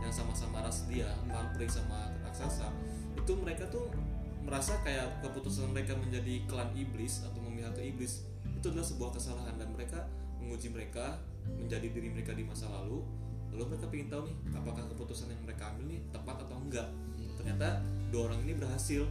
[0.00, 1.08] yang sama-sama ras dia
[1.54, 2.72] peri sama raksasa
[3.16, 3.88] itu mereka tuh
[4.40, 9.54] merasa kayak keputusan mereka menjadi klan iblis atau memihak ke iblis itu adalah sebuah kesalahan
[9.60, 10.08] dan mereka
[10.40, 11.20] menguji mereka
[11.60, 13.04] menjadi diri mereka di masa lalu
[13.50, 16.88] lalu mereka ingin tahu nih apakah keputusan yang mereka ambil nih tepat atau enggak.
[17.34, 17.68] Ternyata
[18.14, 19.02] dua orang ini berhasil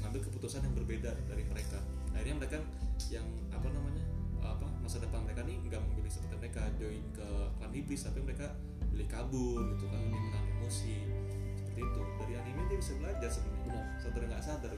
[0.00, 1.80] mengambil keputusan yang berbeda dari mereka.
[2.12, 2.58] Akhirnya mereka
[3.08, 4.04] yang apa namanya
[4.44, 8.52] apa masa depan mereka nih nggak memilih seperti mereka join ke klan iblis tapi mereka
[8.94, 10.96] pilih kabur gitu kan lebih menahan emosi.
[11.58, 12.00] Seperti itu.
[12.22, 13.66] Dari anime dia bisa belajar sebenarnya.
[13.66, 13.86] Benar.
[13.98, 14.72] sadar nggak sadar.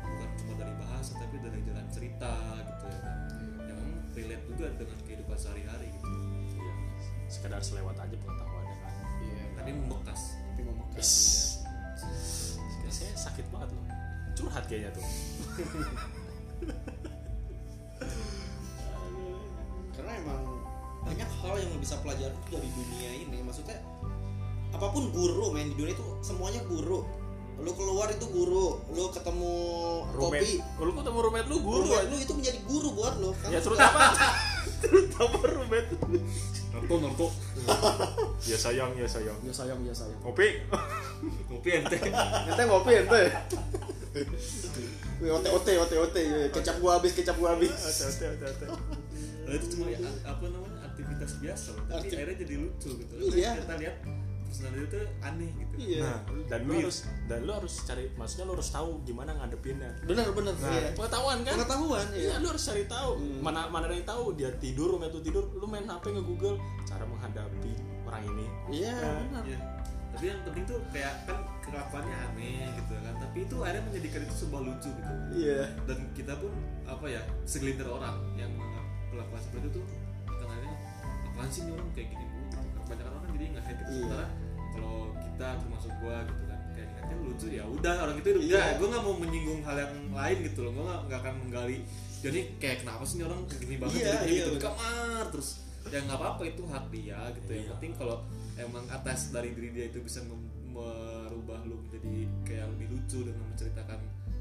[0.00, 3.18] Bukan cuma dari bahasa tapi dari jalan cerita gitu ya kan.
[3.64, 6.08] Yang memang relate juga dengan kehidupan sehari-hari gitu.
[6.60, 6.74] Iya.
[7.30, 8.92] sekedar selewat aja pengetahuannya kan.
[9.24, 9.42] Iya.
[9.56, 10.20] Tapi membekas.
[10.36, 11.10] Tapi membekas.
[12.84, 13.84] Ya, saya sakit banget loh.
[14.36, 15.04] Curhat kayaknya tuh
[21.80, 23.38] bisa pelajari tuh dari dunia ini.
[23.40, 23.80] Maksudnya
[24.70, 27.02] apa pun guru main di dunia itu semuanya guru.
[27.60, 29.52] Lu keluar itu guru lu ketemu
[30.16, 32.08] kopi lu ketemu roommate lu guru roommate aja.
[32.08, 34.16] lu itu menjadi guru buat lo kan ya terutama
[34.84, 35.92] terutama roommate
[36.72, 37.26] narko narko.
[38.48, 39.36] Ya sayang ya sayang.
[39.44, 40.16] Ya sayang ya sayang.
[40.24, 40.64] Kopi
[41.52, 42.00] kopi ente.
[42.00, 43.22] Ente ngopi ente.
[45.20, 46.22] Ote ote ote ote.
[46.48, 47.70] Kecap gua habis kecap gua habis.
[49.50, 51.82] Nah, itu cuma ya, apa namanya aktivitas biasa loh.
[51.82, 53.50] tapi Aktif- akhirnya jadi lucu gitu Iya.
[53.58, 53.96] kita lihat
[54.42, 58.52] personality itu aneh gitu iya nah dan lu harus dan lu harus cari maksudnya lu
[58.52, 60.90] harus tahu gimana ngadepinnya bener bener nah iya.
[60.92, 63.10] pengetahuan kan pengetahuan Iya, iya lu harus cari tahu.
[63.14, 63.40] Hmm.
[63.40, 68.22] Mana mana yang tahu dia tidur, tuh tidur, lu main HP nge-google cara menghadapi orang
[68.26, 68.46] ini.
[68.74, 69.58] iya Nah, benar Iya.
[70.10, 74.34] tapi yang penting tuh kayak kan kelakuannya aneh gitu kan tapi itu akhirnya menjadikan itu
[74.36, 76.50] sebuah lucu gitu iya dan kita pun
[76.82, 78.50] apa ya segelintir orang yang
[79.06, 79.99] kelakuan seperti itu karena
[81.40, 82.78] apaan sih orang kayak gini dulu gitu.
[82.84, 83.88] kebanyakan orang jadi nggak gitu Iya.
[83.88, 84.26] sementara
[84.70, 88.64] kalau kita termasuk gua gitu kan kayak ngeliatnya lucu ya udah orang itu udah Iya.
[88.76, 91.78] gue nggak mau menyinggung hal yang lain gitu loh gue nggak akan menggali
[92.20, 95.48] jadi kayak kenapa sih orang gini banget Iya, jadi iya, gitu kamar terus
[95.88, 97.72] ya nggak apa-apa itu hak dia gitu yang Iya.
[97.74, 98.16] penting kalau
[98.54, 100.20] emang atas dari diri dia itu bisa
[100.68, 104.00] merubah lu menjadi kayak lebih lucu dengan menceritakan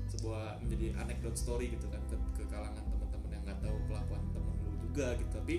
[0.09, 4.53] sebuah menjadi anecdote story gitu kan ke, ke kalangan teman-teman yang nggak tahu kelakuan temen
[4.59, 5.55] lu juga gitu tapi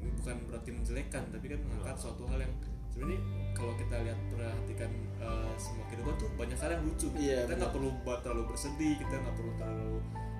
[0.00, 2.54] bukan berarti menjelekan tapi kan mengangkat suatu hal yang
[2.90, 3.20] sebenarnya
[3.54, 7.20] kalau kita lihat perhatikan eh, semua kehidupan tuh banyak hal yang lucu gitu.
[7.20, 9.92] Iya, kita nggak perlu buat terlalu bersedih kita nggak perlu terlalu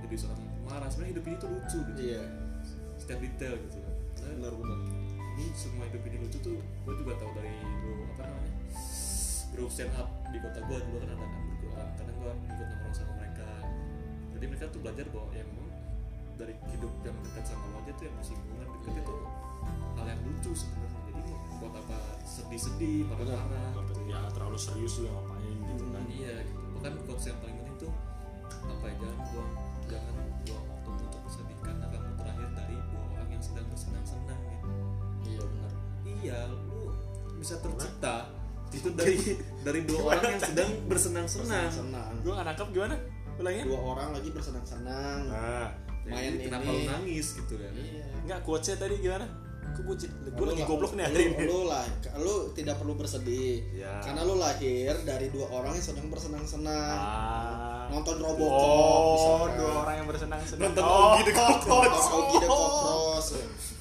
[0.04, 0.88] jadi seorang marah.
[0.88, 2.00] Sebenarnya hidup ini tuh lucu gitu.
[2.00, 2.22] Iya.
[2.96, 3.78] Setiap detail gitu.
[4.20, 4.80] Benar benar.
[5.40, 8.52] ini semua hidup ini lucu tuh gue juga tahu dari dulu apa namanya
[9.56, 11.42] grup stand up di kota gue dulu kan ada kan
[11.72, 13.48] orang kadang gue ikut nongkrong sama mereka.
[14.36, 15.68] Jadi mereka tuh belajar bahwa ya memang
[16.36, 19.14] dari hidup yang dekat sama lo aja tuh yang bersinggungan deket itu
[20.00, 21.00] hal yang lucu sebenarnya.
[21.12, 24.00] Jadi buat apa sedih-sedih marah-marah gitu.
[24.08, 25.92] Ya terlalu serius juga ngapain gitu kan.
[26.00, 26.04] kan.
[26.08, 26.60] iya gitu.
[26.80, 27.92] bahkan quotes yang paling penting tuh
[28.64, 29.50] apa ya jangan buang
[29.84, 30.14] jangan
[30.48, 31.58] buang waktu untuk bersedih.
[31.60, 34.58] Karena kamu terakhir dari dua orang yang sedang bersenang-senang ya
[35.28, 35.72] iya benar.
[36.08, 36.80] Iya lu
[37.36, 38.16] bisa tercipta
[38.70, 39.16] itu dari
[39.66, 41.68] dari dua orang yang sedang bersenang-senang.
[41.68, 42.96] Senang Gue gak nangkep gimana?
[43.40, 43.64] Ulangin.
[43.72, 45.20] dua orang lagi bersenang-senang.
[45.32, 45.72] Nah,
[46.04, 46.84] main kenapa ini.
[46.84, 48.04] lu nangis gitu kan iya.
[48.24, 49.26] Enggak quotesnya tadi gimana?
[49.70, 50.10] Gue bucin.
[50.10, 51.44] Gue Lu lagi goblok nih hari ini.
[51.46, 51.84] Lu lah,
[52.18, 53.62] lu tidak perlu bersedih.
[53.72, 54.02] Ya.
[54.02, 56.96] Karena lu lahir dari dua orang yang sedang bersenang-senang.
[56.98, 57.86] Ah.
[57.90, 59.50] Nonton Robocop Oh, misalkan.
[59.58, 60.62] dua orang yang bersenang-senang.
[60.70, 61.90] Nonton oh, Ogi the Cockroach.
[61.90, 63.28] Nonton Ogi the Cockroach.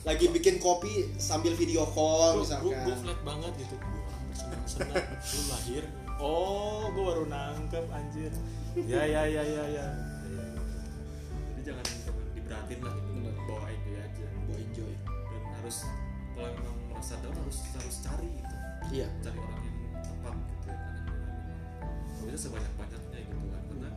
[0.07, 2.85] Lagi bikin kopi sambil video call Gue misalkan.
[2.85, 3.75] gue flat banget gitu.
[3.77, 4.95] Dua orang bersenang-senang.
[5.19, 5.83] Lu lahir.
[6.19, 8.31] Oh, gue baru nangkep anjir.
[8.75, 9.87] Ya ya ya ya ya.
[11.49, 12.95] jadi jangan jangan diberatin lah
[15.69, 15.85] harus
[16.33, 18.55] kalau memang merasa down harus harus cari gitu
[18.89, 19.05] Iya.
[19.21, 23.89] cari orang yang tepat gitu ya karena memang bisa sebanyak banyaknya gitu kan karena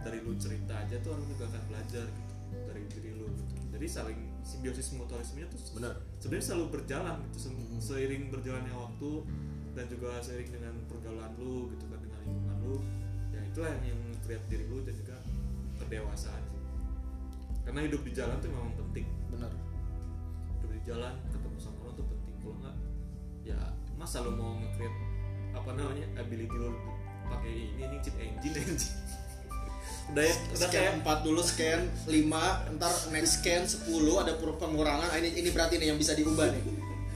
[0.00, 2.32] dari lu cerita aja tuh orang juga akan belajar gitu
[2.64, 3.44] dari diri lu gitu.
[3.70, 5.94] jadi saling simbiosis mutualismenya tuh Benar.
[6.16, 7.76] sebenarnya selalu berjalan gitu Se- Mhm.
[7.78, 9.10] seiring berjalannya waktu
[9.72, 12.76] dan juga seiring dengan pergaulan lu gitu kan dengan lingkungan lu
[13.30, 15.16] ya itulah yang yang create diri lu dan juga
[15.76, 16.60] kedewasaan sih
[17.62, 19.52] karena hidup di jalan tuh memang penting Benar.
[20.86, 22.76] Jalan ketemu sama orang tuh penting kalau nggak
[23.46, 23.58] ya
[23.98, 24.98] masa lu mau nge-create
[25.52, 26.70] apa namanya ability lu
[27.30, 28.96] pakai ini ini cheat engine engine
[30.02, 33.86] udah ya udah kayak Scan 4 dulu, scan 5, ntar next scan 10
[34.18, 35.08] ada pengurangan.
[35.08, 36.62] Ah, ini ini berarti nih yang bisa diubah nih.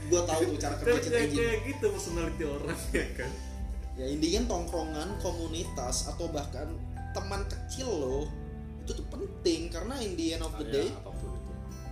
[0.07, 1.43] Gua tahu tuh cara kerja kayak, kayak, engine.
[1.43, 3.31] kayak gitu personality orang ya kan
[3.97, 6.69] ya intinya tongkrongan komunitas atau bahkan
[7.17, 8.19] teman kecil lo
[8.85, 11.01] itu tuh penting karena in the end of the day Ya.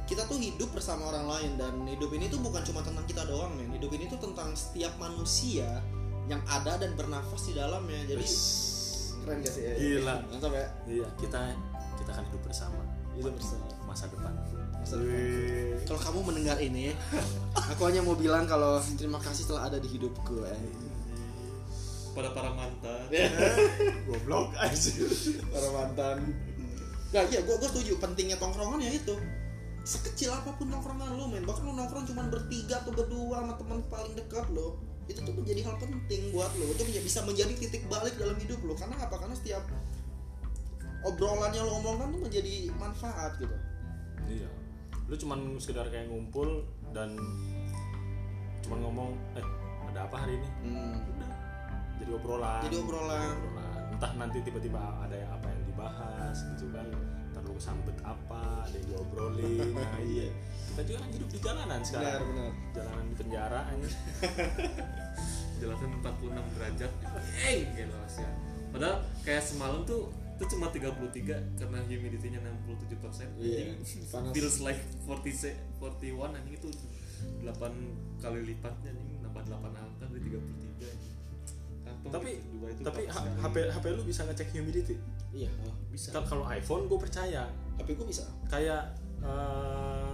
[0.06, 3.58] Kita tuh hidup bersama orang lain dan hidup ini tuh bukan cuma tentang kita doang
[3.58, 3.74] men.
[3.74, 5.82] Hidup ini tuh tentang setiap manusia
[6.30, 8.06] yang ada dan bernafas di dalamnya.
[8.06, 8.26] Jadi
[9.26, 9.64] keren gak sih?
[9.66, 10.16] Gila.
[10.30, 10.68] mantap ya.
[10.86, 11.42] Iya, kita
[11.98, 12.82] kita akan hidup bersama.
[13.18, 13.66] Hidup bersama.
[13.90, 14.34] Masa depan.
[14.78, 15.10] Masa depan.
[15.10, 15.74] Wih.
[15.90, 16.94] kalau kamu mendengar ini
[17.58, 20.62] aku hanya mau bilang kalau terima kasih telah ada di hidupku eh.
[22.14, 23.10] pada para mantan.
[24.08, 25.10] Goblok anjir.
[25.50, 26.18] para mantan.
[27.10, 27.98] Nah iya gue gue setuju.
[27.98, 29.18] Pentingnya tongkrongan ya itu
[29.86, 31.46] sekecil apa pun tongkrongan lo men.
[31.46, 35.62] Bahkan lo nongkrong cuma bertiga atau berdua sama teman paling dekat lo itu tuh menjadi
[35.70, 36.66] hal penting buat lo.
[36.74, 38.74] Itu bisa menjadi titik balik dalam hidup lo.
[38.74, 39.22] Karena apa?
[39.22, 39.62] Karena setiap
[41.06, 43.56] obrolan yang lo omongkan tuh menjadi manfaat gitu.
[44.26, 44.50] Iya.
[45.06, 47.14] lu cuman sekedar kayak ngumpul dan
[48.66, 49.46] cuman ngomong eh
[49.94, 50.50] ada apa hari ini?
[50.66, 50.98] Hmm.
[50.98, 51.32] udah.
[52.02, 52.62] Jadi obrolan.
[52.66, 53.30] Jadi obrolan.
[53.38, 53.82] Obrolan.
[53.96, 56.90] entah nanti tiba-tiba ada yang apa yang dibahas gitu kan
[57.58, 60.30] sambet apa ada yang diobrolin nah iya
[60.68, 62.52] kita juga kan hidup di jalanan Benar, sekarang benar.
[62.72, 63.90] jalanan di penjara ini
[65.56, 66.92] jelasin 46 derajat
[67.46, 68.30] eng gitu ya
[68.70, 70.02] padahal kayak semalam tuh
[70.36, 71.00] itu cuma 33
[71.56, 73.72] karena humidity-nya 67 persen Iya,
[74.12, 74.36] panas.
[74.36, 76.68] feels like 40 se- 41 anjing itu
[77.40, 77.56] 8
[78.20, 80.44] kali lipatnya anjing nambah 8 angka dari 33
[80.84, 81.14] anjing.
[81.86, 82.30] Kantong tapi
[82.68, 83.02] itu tapi.
[83.08, 85.00] HP HP lu bisa ngecek humidity
[85.36, 86.10] Iya, oh, bisa.
[86.10, 87.44] Kan kalau iPhone gue percaya
[87.76, 88.24] HP gua bisa.
[88.46, 88.88] kayak
[89.20, 90.14] eh,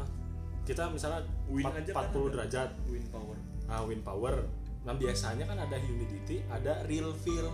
[0.63, 2.29] kita misalnya Win empat- aja kan 40 ada.
[2.31, 4.33] derajat wind power ah, wind power
[4.81, 7.45] nah biasanya kan ada humidity ada real feel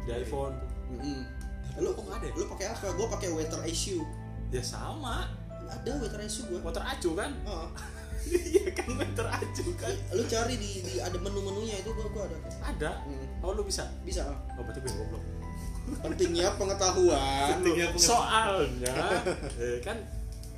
[0.00, 0.20] di Iya.
[0.22, 0.56] iPhone
[0.90, 1.20] Mm-mm.
[1.66, 2.34] Tapi Lu kok nggak ada ya?
[2.34, 2.86] Lu pakai apa?
[2.92, 4.00] Gua pakai weather issue.
[4.48, 5.28] ya sama
[5.66, 6.60] Ada weather issue gua.
[6.62, 7.68] water acu kan Oh.
[8.48, 12.38] iya kan water acu kan Lu cari di, di ada menu-menunya itu gua gua ada.
[12.62, 13.26] ada Hmm.
[13.40, 14.24] oh lu bisa Bisa.
[14.24, 14.36] ah.
[14.54, 15.24] oh berarti gue goblok
[15.84, 17.48] Pentingnya pengetahuan.
[17.54, 18.18] Pentingnya pengetahuan.
[18.18, 18.96] soalnya
[19.62, 19.96] eh, kan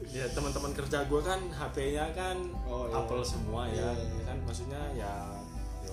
[0.06, 2.94] ya teman-teman kerja gue kan HP-nya kan Oh, iya.
[2.96, 4.12] Apple semua ya, Iya, iya.
[4.12, 5.12] Ya kan maksudnya ya
[5.82, 5.92] ya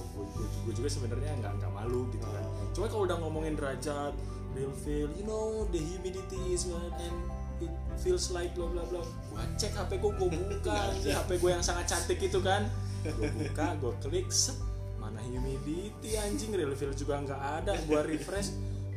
[0.63, 2.69] gue juga sebenarnya nggak nggak malu gitu kan Oh.
[2.71, 4.13] cuma kalau udah ngomongin derajat
[4.51, 7.17] real feel you know the humidity is what and
[7.59, 11.61] it feels like bla bla bla gue cek HP gue gue buka HP gue yang
[11.61, 12.69] sangat cantik itu kan
[13.03, 14.57] gue buka gue klik set
[14.95, 18.53] mana humidity anjing real feel juga nggak ada gue refresh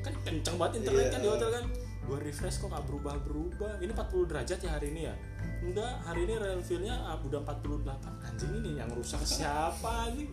[0.07, 1.11] kan kenceng banget internet Iya.
[1.11, 1.65] kan di hotel kan
[2.07, 5.15] gue refresh kok nggak berubah berubah ini 40 derajat ya hari ini ya
[5.59, 7.83] enggak hari ini real feel-nya ah, udah 48
[8.23, 10.31] anjing ini yang rusak siapa anjing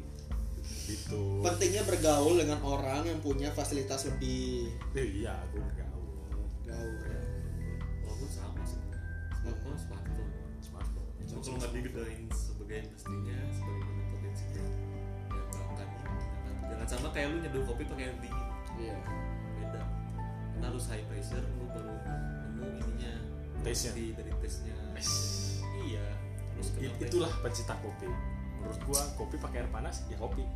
[0.86, 4.68] gitu Pentingnya bergaul dengan orang yang punya fasilitas lebih.
[4.94, 6.08] Eh, iya gue bergaul
[6.62, 6.96] Gaul.
[8.00, 8.80] walaupun sama sih
[9.34, 14.64] smartphone smartphone smartphone cuma kalau nggak digedein sebagai industrinya sebagaimana potensinya
[15.26, 15.88] ya jangan,
[16.70, 18.96] jangan sama kayak lu nyeduh kopi pakai air dingin Iya.
[18.98, 19.33] beda
[20.54, 21.94] karena harus high pressure lu baru
[22.48, 23.14] nemu ininya
[23.62, 23.92] Taste-nya.
[23.92, 24.76] dari dari taste-nya
[25.84, 26.06] iya
[26.54, 28.08] terus It- kenapa itulah pencinta kopi
[28.56, 30.44] menurut gua kopi pakai air panas ya kopi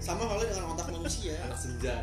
[0.00, 1.36] Sama halnya dengan otak manusia.
[1.38, 1.92] anak senja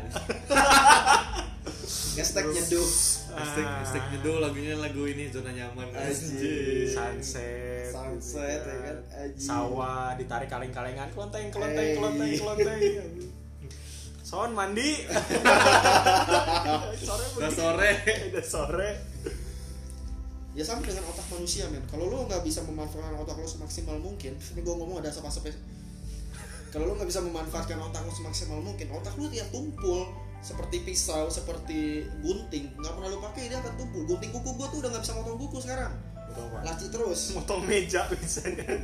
[2.10, 2.86] Ngestek nyeduh.
[3.32, 6.86] hashtag hashtag nyeduh lagunya lagu ini zona nyaman Anjing.
[6.88, 8.96] sunset Sunset, ya kan?
[9.12, 9.42] Anjing.
[9.42, 11.98] sawah ditarik kaleng-kalengan kelenteng Hey.
[11.98, 12.80] kelenteng kelenteng
[14.30, 14.94] son mandi
[17.02, 17.58] sore udah begini.
[17.58, 17.90] sore
[18.30, 18.90] udah sore
[20.50, 21.78] Ya sama dengan otak manusia men.
[21.86, 25.46] Kalau lu nggak bisa memanfaatkan otak lu semaksimal mungkin, ini gue ngomong ada apa apa
[26.74, 30.10] Kalau lu nggak bisa memanfaatkan otak lu semaksimal mungkin, otak lu ya tumpul
[30.42, 32.66] seperti pisau, seperti gunting.
[32.82, 34.02] Nggak pernah lu pakai dia akan tumpul.
[34.10, 35.92] Gunting kuku gue tuh udah nggak bisa motong kuku sekarang.
[36.34, 36.60] Betul, Pak.
[36.66, 37.20] Laci terus.
[37.38, 38.74] motong meja misalnya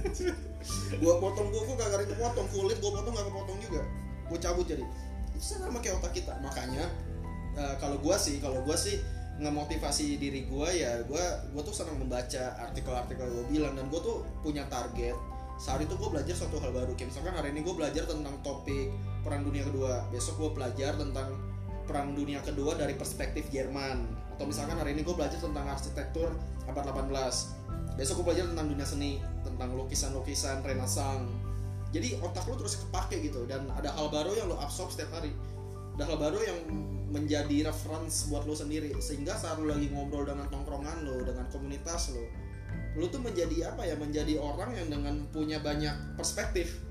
[1.02, 3.82] Gua potong kuku kagak ada kepotong, kulit gua potong nggak kepotong juga.
[4.30, 4.86] Gua cabut jadi.
[5.36, 6.32] Itu sama kayak otak kita.
[6.40, 6.84] Makanya
[7.54, 8.98] eh, kalau gua sih, kalau gua sih
[9.36, 11.20] ngemotivasi diri gua ya gua
[11.52, 13.72] gua tuh senang membaca artikel-artikel gua bilang.
[13.76, 15.16] Dan gua tuh punya target.
[15.56, 16.92] Saat itu gue belajar suatu hal baru.
[17.00, 18.92] Kayak misalkan hari ini gue belajar tentang topik
[19.24, 20.04] perang dunia kedua.
[20.12, 21.32] Besok gue belajar tentang
[21.88, 24.04] perang dunia kedua dari perspektif Jerman.
[24.36, 26.28] Atau misalkan hari ini gue belajar tentang arsitektur
[26.68, 27.56] abad 18
[27.96, 31.32] besok gue belajar tentang dunia seni tentang lukisan-lukisan renaissance
[31.96, 35.32] jadi otak lu terus kepake gitu dan ada hal baru yang lo absorb setiap hari.
[35.96, 36.58] Ada hal baru yang
[37.08, 38.92] menjadi reference buat lo sendiri.
[39.00, 42.24] Sehingga saat lo lagi ngobrol dengan tongkrongan lo dengan komunitas lo
[42.96, 43.96] lo tuh menjadi apa ya?
[43.96, 46.84] Menjadi orang yang dengan punya banyak perspektif.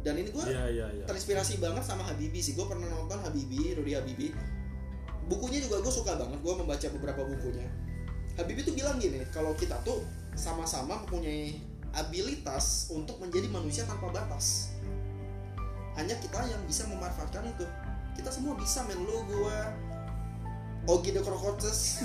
[0.00, 1.04] Dan ini gue iya iya iya.
[1.04, 2.52] terinspirasi banget sama Habibie sih.
[2.52, 4.32] Gue pernah nonton Habibie Rudy Habibie
[5.28, 6.36] bukunya juga gue suka banget.
[6.44, 7.68] Gue membaca beberapa bukunya.
[8.36, 10.04] Habibie tuh bilang gini kalau kita tuh
[10.36, 14.70] sama-sama mempunyai abilitas untuk menjadi manusia tanpa batas.
[15.98, 17.66] Hanya kita yang bisa memanfaatkan itu.
[18.14, 19.58] Kita semua bisa men lu gue
[20.88, 22.02] Ogi the Crocodiles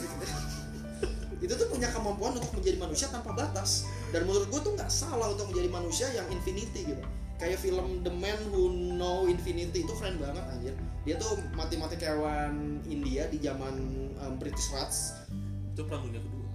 [1.44, 3.86] itu tuh punya kemampuan untuk menjadi manusia tanpa batas.
[4.10, 7.04] Dan menurut gue tuh nggak salah untuk menjadi manusia yang infinity gitu.
[7.36, 10.74] Kayak film The Man Who Know Infinity itu keren banget anjir.
[11.04, 13.76] Dia tuh matematikawan India di zaman
[14.24, 15.28] um, British Raj
[15.76, 16.48] itu perang dunia kedua.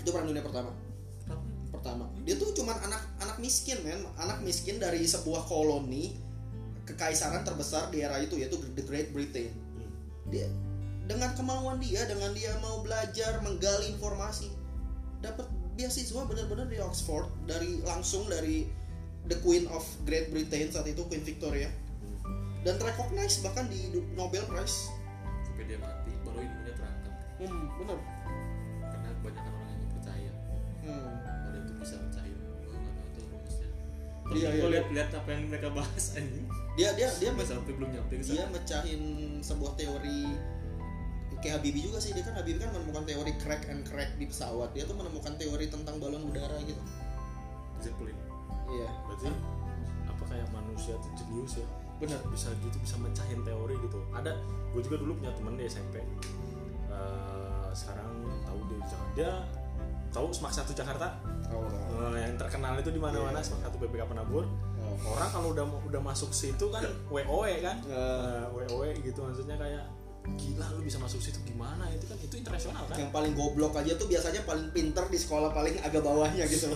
[0.00, 0.72] Itu perang dunia pertama
[1.82, 2.06] pertama.
[2.22, 4.06] Dia tuh cuman anak anak miskin men.
[4.22, 6.14] Anak miskin dari sebuah koloni
[6.86, 9.50] kekaisaran terbesar di era itu yaitu the Great Britain.
[10.30, 10.46] Dia
[11.10, 14.54] dengan kemauan dia dengan dia mau belajar menggali informasi
[15.18, 18.70] dapat beasiswa benar-benar di Oxford dari langsung dari
[19.26, 21.70] the Queen of Great Britain saat itu Queen Victoria.
[22.62, 24.86] Dan recognize bahkan di Nobel Prize.
[25.42, 27.14] Sampai dia mati baru ilmunya terangkat.
[27.42, 27.98] Hmm, benar.
[28.86, 30.32] Karena kebanyakan orang yang percaya.
[30.86, 31.21] Hmm.
[34.32, 36.46] Nonton Iya, iya, gue lihat lihat apa yang mereka bahas anjing.
[36.72, 39.02] Dia dia dia sampai belum nyampe ke dia mecahin
[39.44, 40.20] sebuah teori
[41.42, 42.16] kayak Habibie juga sih.
[42.16, 44.72] Dia kan Habibie kan menemukan teori crack and crack di pesawat.
[44.72, 46.80] Dia tuh menemukan teori tentang balon udara gitu.
[47.82, 48.16] Zeppelin.
[48.70, 48.88] Iya.
[49.10, 49.28] Berarti
[50.06, 51.66] apa kayak manusia tuh jenius ya?
[51.98, 53.98] Benar bisa gitu bisa mecahin teori gitu.
[54.14, 54.38] Ada
[54.72, 56.00] gue juga dulu punya temen di SMP
[56.92, 58.12] Eh, sekarang
[58.44, 59.12] tahu dia di Jakarta.
[59.16, 59.32] Dia
[60.12, 61.16] tahu Smak satu Jakarta
[61.52, 63.46] oh, yang terkenal itu di mana-mana Iya.
[63.46, 64.44] Smak satu BPK Penabur.
[64.82, 65.14] Oh.
[65.14, 67.78] orang kalau udah udah masuk situ kan WOE kan?
[67.86, 67.94] Eh.
[67.94, 69.86] Eh, WOE gitu maksudnya kayak
[70.38, 71.90] gila lu bisa masuk situ gimana?
[71.90, 72.94] Itu kan itu internasional kan?
[72.98, 76.70] Yang paling goblok aja tuh biasanya paling pinter di sekolah paling agak bawahnya gitu.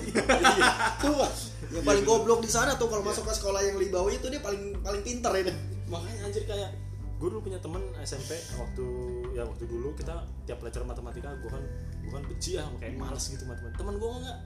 [1.02, 1.22] Tuh
[1.70, 4.38] yang paling goblok di sana tuh kalau masuk ke sekolah yang lebih bawah itu dia
[4.42, 5.52] paling paling pinter itu
[5.86, 6.70] makanya anjir kayak
[7.16, 8.84] gue dulu punya temen SMP waktu
[9.32, 11.64] ya waktu dulu kita tiap pelajaran matematika gue kan
[12.04, 13.94] gue kan benci ya kayak males gitu matematika temen.
[13.96, 14.38] Gue nggak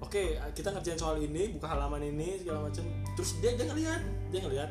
[0.00, 0.22] oke
[0.52, 2.84] kita ngerjain soal ini buka halaman ini segala macam
[3.16, 4.70] terus dia dia ngeliat dia ngeliat.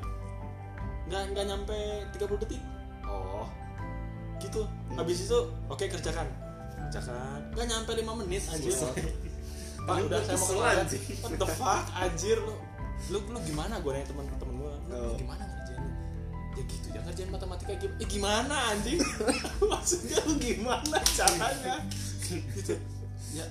[1.06, 1.78] Nggak nggak nyampe
[2.18, 2.62] 30 detik.
[3.06, 3.46] Oh.
[4.42, 4.62] Gitu.
[4.94, 6.28] Habis itu oke kerjakan.
[6.90, 7.40] Kerjakan.
[7.54, 8.74] Nggak nyampe 5 menit anjir.
[9.86, 10.88] Pak udah saya mau ke Keselan toilet.
[10.90, 11.02] sih.
[11.22, 11.86] What the fuck?
[11.94, 12.56] Anjir lu
[13.14, 13.78] lu lu gimana?
[13.86, 15.14] Gue nanya temen temen gue lu, lu Oh.
[15.14, 15.94] gimana ngerjainnya
[16.56, 19.00] ya gitu ya ngerjain matematika gimana eh, gimana anjing?
[19.74, 21.76] Maksudnya lu gimana caranya?
[22.26, 22.74] Gitu.
[23.38, 23.46] Ya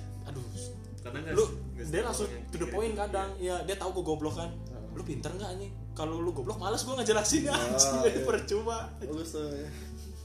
[1.05, 1.45] karena nggak lu
[1.77, 3.29] nggak dia langsung to the point kadang.
[3.37, 4.49] ya dia tahu gue goblok kan.
[4.91, 8.25] Lu pinter nggak anjing kalau lu goblok malas gue ngejelasinnya Oh, anjing jadi iya.
[8.33, 8.77] percuma.
[8.97, 9.69] Bagus tuh ya.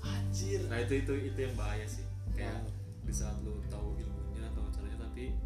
[0.01, 0.61] anjir.
[0.67, 2.03] Nah itu itu itu yang bahaya sih.
[2.33, 2.73] Kayak Hmm.
[3.05, 5.37] di saat lu tahu ilmunya tahu caranya tapi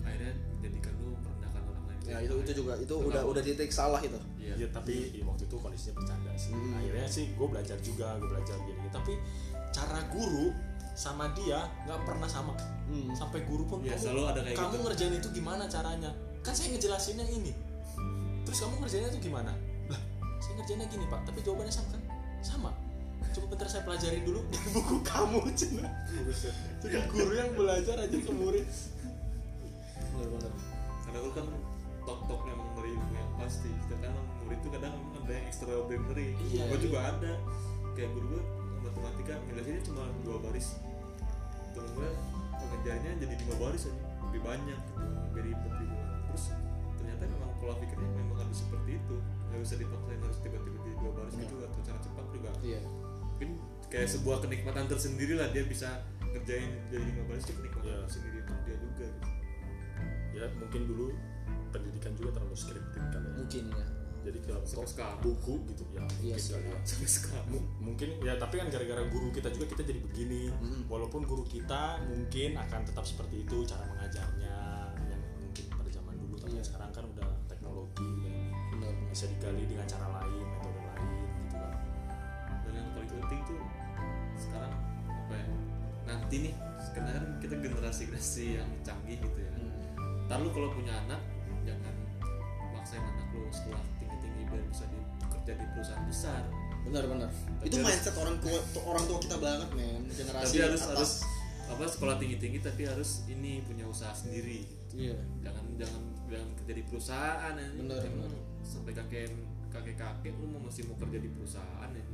[0.00, 2.00] akhirnya menjadikan lu merendahkan orang lain.
[2.04, 4.18] Ya itu itu juga itu udah udah titik salah itu.
[4.36, 4.54] Iya.
[4.58, 6.50] Ya tapi ya, waktu itu kondisinya bercanda sih.
[6.50, 6.74] Hmm.
[6.74, 9.14] akhirnya sih gue belajar juga gue belajar gini tapi
[9.70, 10.50] cara guru
[10.94, 12.54] sama dia nggak pernah sama.
[12.84, 13.10] Hmm.
[13.16, 14.84] sampai guru pun Iya, kamu selalu ada kayak kamu gitu.
[14.84, 16.10] ngerjain itu gimana caranya?
[16.44, 17.52] Kan saya ngejelasinnya ini.
[18.44, 19.52] Terus kamu ngerjainnya itu gimana?
[19.88, 20.00] Lah
[20.38, 21.20] saya ngerjainnya gini pak.
[21.24, 22.02] Tapi jawabannya sama kan?
[22.40, 22.70] Sama.
[23.32, 25.88] Coba bentar saya pelajari dulu dari buku kamu cina.
[26.78, 28.68] Jadi guru yang belajar aja ke murid.
[30.14, 30.52] Benar-benar
[31.04, 31.46] karena lu kan
[32.04, 33.70] tok tok memang dari ilmu yang pasti.
[33.88, 34.12] Kita kan
[34.44, 36.84] murid itu kadang ada yang extraordinary Iya, gue iya.
[36.84, 37.32] juga ada.
[37.96, 38.42] Kayak guru gue
[38.84, 40.76] matematika ngejelasinnya cuma dua baris.
[41.72, 42.08] Temen gue
[42.54, 44.04] pengajarnya jadi lima baris aja.
[44.30, 45.94] Lebih banyak gitu lebih ribet gitu
[46.30, 46.44] terus
[46.98, 49.16] ternyata memang pola pikirnya memang harus seperti itu.
[49.50, 52.50] Nggak bisa dipaksain harus tiba-tiba di dua baris gitu atau cara cepat juga.
[52.62, 52.80] Iya.
[53.34, 53.50] Mungkin
[53.90, 57.98] kayak sebuah kenikmatan tersendiri lah dia bisa ngerjain jadi lima baris itu kenikmatan Iya.
[58.06, 59.28] tersendiri untuk dia juga gitu.
[60.34, 61.06] ya mungkin dulu
[61.70, 63.32] pendidikan juga terlalu skriptif kan ya.
[63.38, 63.86] Mungkin ya
[64.24, 65.18] jadi tok sekarang.
[65.20, 66.76] buku gitu ya Iya mungkin ya.
[66.82, 70.80] sampai sekarang M- mungkin ya tapi kan gara-gara guru kita juga kita jadi begini Mm.
[70.86, 74.56] walaupun guru kita mungkin akan tetap seperti itu cara mengajarnya
[75.04, 76.64] yang mungkin pada zaman dulu tapi Iya.
[76.64, 78.12] sekarang kan udah teknologi
[78.72, 81.08] udah benar bisa digali dengan cara lain metode lain
[81.38, 81.72] gitu kan
[82.60, 83.62] dan yang paling penting tuh
[84.36, 84.72] sekarang
[85.06, 85.46] apa ya
[86.04, 86.54] nanti nih
[86.90, 90.26] karena kan kita generasi generasi yang canggih gitu ya Hmm.
[90.26, 91.20] ntar lu kalau punya anak
[91.62, 91.94] jangan
[92.70, 93.80] maksain anak lu sekolah
[94.54, 96.42] biar bisa di, kerja di perusahaan besar.
[96.82, 97.30] Benar benar.
[97.30, 100.02] Tapi itu harus- mindset orang tua orang tua kita banget men.
[100.06, 100.90] Generasi tapi harus atas.
[100.90, 101.12] harus
[101.64, 104.68] apa sekolah tinggi tinggi tapi harus ini punya usaha sendiri.
[104.92, 105.16] Iya.
[105.40, 108.40] Jangan jangan jangan kerja di perusahaan ya Bener, Jangan bener.
[108.62, 109.28] sampai kakek
[109.68, 112.04] kakek kakek lu mau masih mau kerja di perusahaan ya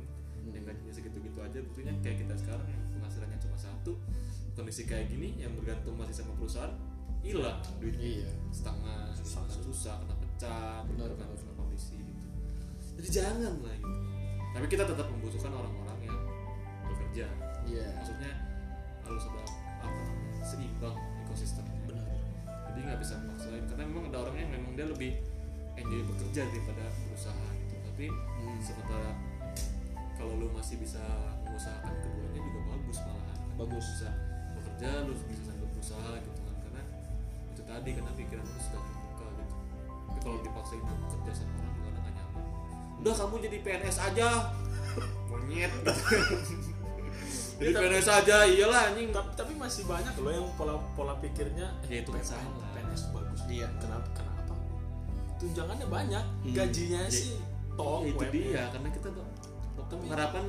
[0.41, 0.49] Hmm.
[0.51, 1.59] yang gajinya segitu gitu aja.
[1.61, 3.93] Buktinya kayak kita sekarang yang penghasilannya cuma satu
[4.51, 6.73] kondisi kayak gini yang bergantung masih sama perusahaan
[7.21, 8.25] hilang duitnya.
[8.25, 8.31] Iya.
[8.49, 9.43] Setengah susah.
[9.61, 11.50] susah kena pecah Bener, gitu
[13.01, 13.89] jadi jangan lah gitu.
[14.51, 16.19] Tapi kita tetap membutuhkan orang-orang yang
[16.85, 17.25] bekerja.
[17.65, 17.85] Iya.
[17.97, 18.31] Maksudnya
[19.01, 19.41] harus ada
[19.81, 20.95] apa namanya seimbang
[21.25, 22.05] ekosistemnya benar.
[22.71, 25.11] jadi nggak bisa memaksain karena memang ada orang yang memang dia lebih
[25.73, 27.75] enjoy bekerja daripada berusaha gitu.
[27.81, 28.59] Tapi Hmm.
[28.61, 29.11] sementara
[30.15, 31.01] kalau lu masih bisa
[31.41, 33.39] mengusahakan keduanya juga bagus malahan.
[33.57, 33.85] Bagus.
[33.97, 34.09] bisa
[34.53, 36.55] bekerja lu bisa sambil berusaha gitu kan.
[36.61, 36.81] Karena
[37.49, 39.55] itu tadi karena pikiran lu sudah terbuka gitu.
[40.05, 41.70] Tapi kalau dipaksain untuk kerja sama orang
[43.01, 44.27] udah kamu jadi PNS aja
[45.27, 45.71] monyet
[47.55, 51.13] jadi Ya, tapi- PNS aja iyalah anjing tapi, tapi masih banyak loh yang pola pola
[51.15, 52.69] pikirnya Ya, itu PNS salah.
[52.71, 53.67] PNS bagus Iya.
[53.75, 54.53] kenapa kenapa
[55.37, 56.53] tunjangannya banyak Hmm.
[56.53, 57.37] gajinya Ya, sih
[57.71, 58.31] toh Ya, itu UMR.
[58.31, 59.25] dia karena kita tuh
[60.07, 60.43] harapan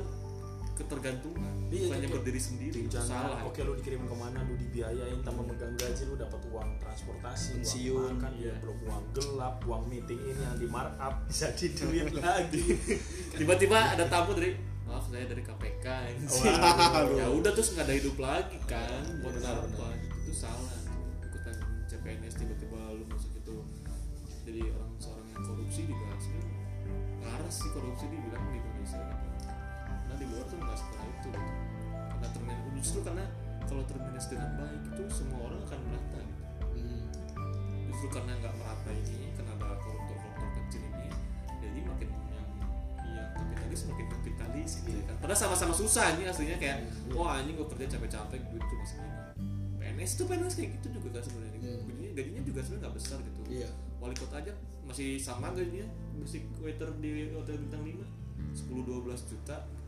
[0.73, 4.53] ketergantungan Iya, bukannya kayak berdiri sendiri itu tunjangan salah oke lu dikirim ke mana lu
[4.57, 8.53] dibiayain tambah megang gaji lu dapat uang transportasi Pensiun, uang makan iya.
[8.53, 12.63] ya belum uang gelap uang meeting ini yang di markup bisa di duit lagi
[13.33, 14.53] tiba-tiba ada tamu dari
[14.85, 15.87] maaf saya dari KPK
[16.29, 17.17] sih." Waduh.
[17.17, 20.77] ya udah terus nggak ada hidup lagi kan buat Benar, apa gitu itu salah
[21.25, 21.55] ikutan
[21.89, 23.55] CPNS tiba-tiba lu masuk itu
[24.45, 25.43] jadi orang seorang yang
[27.53, 28.62] pasti korupsi dibilang di gitu.
[30.23, 31.51] Di luar tuh nggak seperti itu gitu.
[32.07, 33.25] Karena termanage justru karena
[33.67, 36.43] kalau termanage dengan baik itu semua orang akan merata gitu.
[36.63, 37.03] Hmm.
[37.91, 41.07] Justru karena nggak merata ini, karena ada koruptor-koruptor kecil ini,
[41.59, 42.47] jadi makin yang
[43.03, 45.15] yang kapitalis makin kapitalis gitu ya kan.
[45.19, 49.11] Padahal sama-sama susah ini aslinya kayak, wah anjing gue kerja capek-capek duit cuma segini.
[49.83, 51.59] PNS itu PNS kayak gitu juga kan sebenarnya.
[51.59, 51.83] Hmm.
[51.83, 53.69] Gajinya, gajinya juga sebenarnya nggak besar gitu Iya.
[53.99, 54.51] wali kota aja
[54.83, 55.87] masih sama gajinya
[56.19, 58.03] basic waiter di hotel bintang 5
[58.51, 59.82] 10-12 juta gitu kan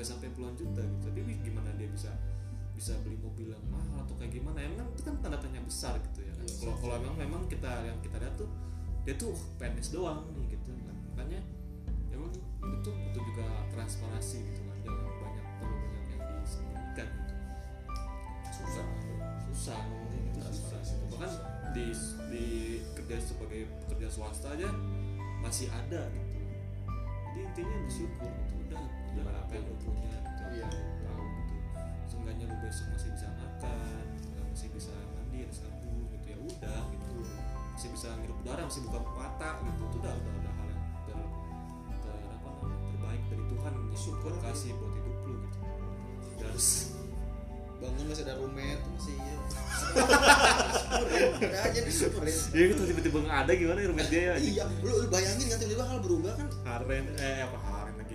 [0.00, 1.12] nggak sampai puluhan juta gitu.
[1.12, 2.08] Tapi gimana dia bisa
[2.72, 4.64] bisa beli mobil yang mahal atau kayak gimana?
[4.64, 6.48] Emang itu kan tanda tanya besar gitu ya kan.
[6.48, 8.48] Kalau kalau memang memang kita yang kita lihat tuh
[9.04, 10.96] dia tuh PNS doang nih gitu kan.
[11.12, 11.40] Makanya
[12.16, 12.40] emang itu
[12.80, 13.46] tuh butuh juga
[13.76, 14.76] transparansi gitu kan.
[14.80, 17.34] Jangan banyak terlalu banyak yang disembunyikan gitu.
[18.56, 18.86] Susah.
[19.52, 20.48] Susah ngomongnya gitu susah.
[20.48, 21.32] Transparansi itu bahkan
[21.76, 21.86] di
[22.32, 22.46] di
[22.96, 24.72] kerja sebagai pekerja swasta aja
[25.44, 26.40] masih ada gitu.
[27.28, 28.56] Jadi intinya bersyukur gitu.
[28.64, 28.82] Udah
[29.18, 30.42] yang lo punya gitu.
[30.54, 30.68] Iya.
[31.02, 31.54] tahu gitu.
[32.06, 34.04] Seenggaknya lo besok masih bisa makan
[34.50, 37.14] masih bisa mandi ada sabun gitu ya udah gitu.
[37.74, 39.82] Masih bisa ngirup udara masih buka mata gitu.
[39.88, 41.18] Itu udah udah udah hal yang ter,
[42.04, 43.72] ter apa namanya terbaik dari Tuhan.
[43.74, 44.32] Yang Syukur.
[44.40, 45.58] Kasih buat hidup lo gitu.
[46.38, 46.68] Udah harus.
[47.80, 49.36] Bangun masih ada roommate masih ya
[49.80, 52.36] syukurin udah aja disyukurin.
[52.52, 54.34] Iya gitu tiba-tiba nggak ada gimana roommate dia ya?
[54.36, 56.48] Iya lu, lu bayangin kan tiba-tiba hal berubah kan?
[56.68, 57.58] Haren eh apa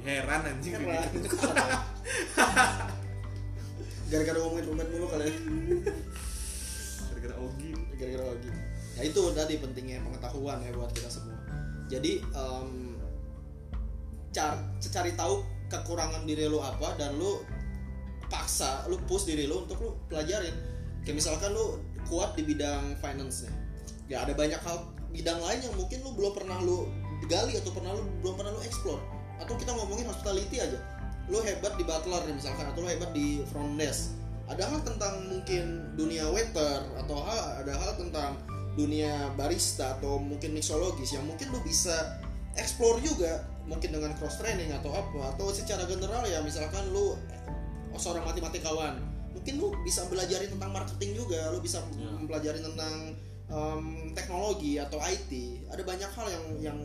[0.05, 0.73] heran anjing.
[0.77, 1.09] Heran.
[4.05, 5.33] gara-gara ngomongin roommate mulu kali ya.
[7.09, 7.71] Gara-gara Ogi.
[7.97, 8.51] Gara-gara lagi
[8.95, 11.35] ya itu tadi pentingnya pengetahuan ya buat kita semua.
[11.91, 12.95] Jadi em,
[14.31, 17.43] car cari tahu kekurangan diri lu apa dan lu
[18.31, 20.55] paksa lu push diri lu untuk lu pelajarin.
[21.03, 23.65] Kayak misalkan lu kuat di bidang finance nih
[24.05, 26.85] ya ada banyak hal bidang lain yang mungkin lu belum pernah lu
[27.25, 29.01] gali atau pernah lu belum pernah lu explore
[29.41, 30.79] atau kita ngomongin hospitality aja.
[31.27, 34.13] Lu hebat di butler nih misalkan atau lu hebat di front desk.
[34.45, 38.37] Ada hal tentang mungkin dunia waiter atau hal, ada hal tentang
[38.77, 42.19] dunia barista atau mungkin mixologis yang mungkin lu bisa
[42.59, 47.17] explore juga mungkin dengan cross training atau apa atau secara general ya misalkan lu
[47.91, 49.01] oh, seorang matematikawan.
[49.35, 52.07] Mungkin lu bisa belajar tentang marketing juga lu bisa Ya.
[52.13, 53.17] mempelajari tentang
[53.49, 55.31] em, teknologi atau IT
[55.69, 56.77] ada banyak hal yang yang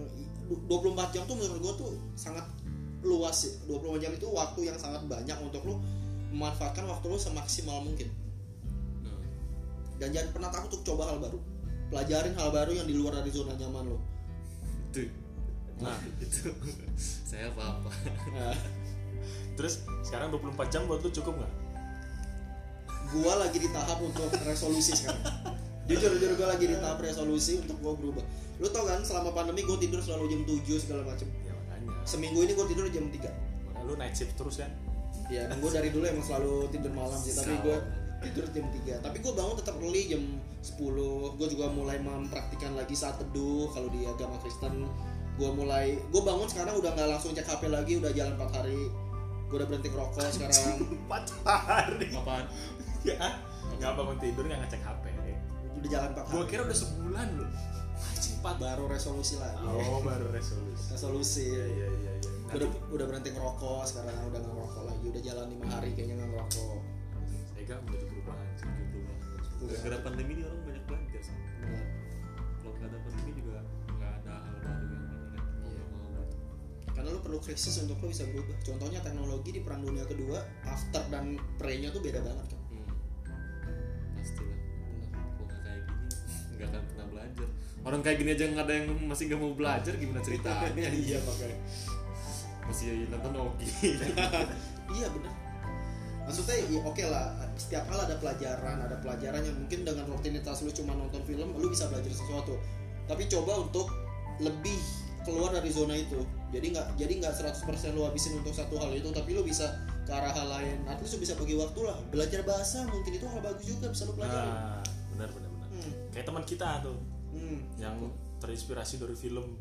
[0.50, 2.42] 24 jam tuh menurut gua tuh sangat
[3.06, 3.52] luas sih.
[3.70, 5.78] 24 jam itu waktu yang sangat banyak untuk lu
[6.34, 8.10] memanfaatkan waktu lu semaksimal mungkin.
[9.06, 9.20] Nah,
[10.02, 11.38] dan jangan pernah takut untuk coba hal baru.
[11.90, 13.98] Pelajarin hal baru yang di luar dari zona nyaman lo
[14.90, 15.06] itu.
[15.80, 15.96] Nah.
[16.24, 16.50] Itu.
[16.98, 17.90] Saya apa apa
[19.54, 21.54] terus sekarang 24 jam buat lu cukup nggak?
[23.10, 25.20] Gua lagi di tahap untuk resolusi sekarang
[25.90, 28.22] jujur jujur gua lagi di tahap resolusi untuk gua berubah.
[28.62, 31.26] Lu tau kan selama pandemi gua tidur selalu jam 7 segala macem.
[31.42, 31.90] Ya makanya.
[32.06, 34.70] Seminggu ini gua tidur jam 3 makanya lu night shift terus kan?
[35.26, 37.78] Ya dan gua dari dulu emang selalu tidur malam sih tapi gua
[38.22, 40.22] tidur jam 3 tapi gua bangun tetap early jam
[40.62, 40.78] 10
[41.34, 44.86] gua juga mulai mempraktikkan lagi saat teduh kalau di agama Kristen.
[45.34, 48.86] Gua mulai gua bangun sekarang udah nggak langsung cek HP lagi udah jalan 4 hari.
[49.50, 50.78] Gua udah berhenti ngerokok sekarang.
[50.94, 52.06] Empat hari?
[52.14, 52.46] Apaan?
[53.02, 53.18] Ya
[53.80, 54.60] nggak bangun tidur nggak?
[54.60, 54.99] Ngecek HP
[55.80, 57.50] udah jalan 4 hari gua kira udah sebulan loh.
[58.40, 59.60] Empat baru resolusi lagi.
[59.68, 60.84] Oh baru resolusi.
[60.92, 61.44] Resolusi.
[61.52, 62.32] Iya iya iya iya.
[62.48, 65.04] Gua udah udah berhenti ngerokok sekarang udah nggak ngerokok lagi.
[65.12, 66.78] Udah jalan lima hari kayaknya nggak ngerokok.
[67.60, 69.18] Ega butuh perubahan sih butuh perubahan
[69.60, 71.44] gara-gara pandemi ini orang banyak belajar sama.
[71.60, 71.84] Benar.
[72.60, 73.60] kalau nggak ada pandemi juga
[73.92, 75.84] nggak ada hal baru yang ini kan Iya.
[76.96, 78.56] karena lu perlu krisis untuk lu bisa berubah.
[78.64, 82.59] Contohnya teknologi di perang dunia kedua after dan pre-nya tuh beda banget kan
[87.84, 91.58] orang kayak gini aja nggak ada yang masih nggak mau belajar gimana ceritanya iya makanya.
[92.68, 93.66] Masih nonton Ogi
[94.96, 95.32] iya benar
[96.30, 97.26] maksudnya ya oke lah.
[97.58, 101.66] Setiap hal ada pelajaran ada pelajaran yang mungkin dengan rutinitas lu cuma nonton film lu
[101.66, 102.54] bisa belajar sesuatu.
[103.10, 103.90] Tapi coba untuk
[104.38, 104.78] lebih
[105.26, 106.22] keluar dari zona itu.
[106.54, 109.74] Jadi nggak jadi nggak 100% lu habisin untuk satu hal itu tapi lu bisa
[110.06, 110.86] ke arah hal lain.
[110.86, 111.98] Least lu bisa bagi waktu lah.
[112.14, 114.46] Belajar bahasa mungkin itu hal bagus juga bisa lu pelajari.
[114.46, 114.80] Nah
[115.18, 115.68] benar benar benar.
[115.70, 115.92] Hmm.
[116.14, 116.98] kayak teman kita tuh
[117.50, 117.62] Hmm.
[117.76, 117.96] yang
[118.38, 119.58] terinspirasi dari film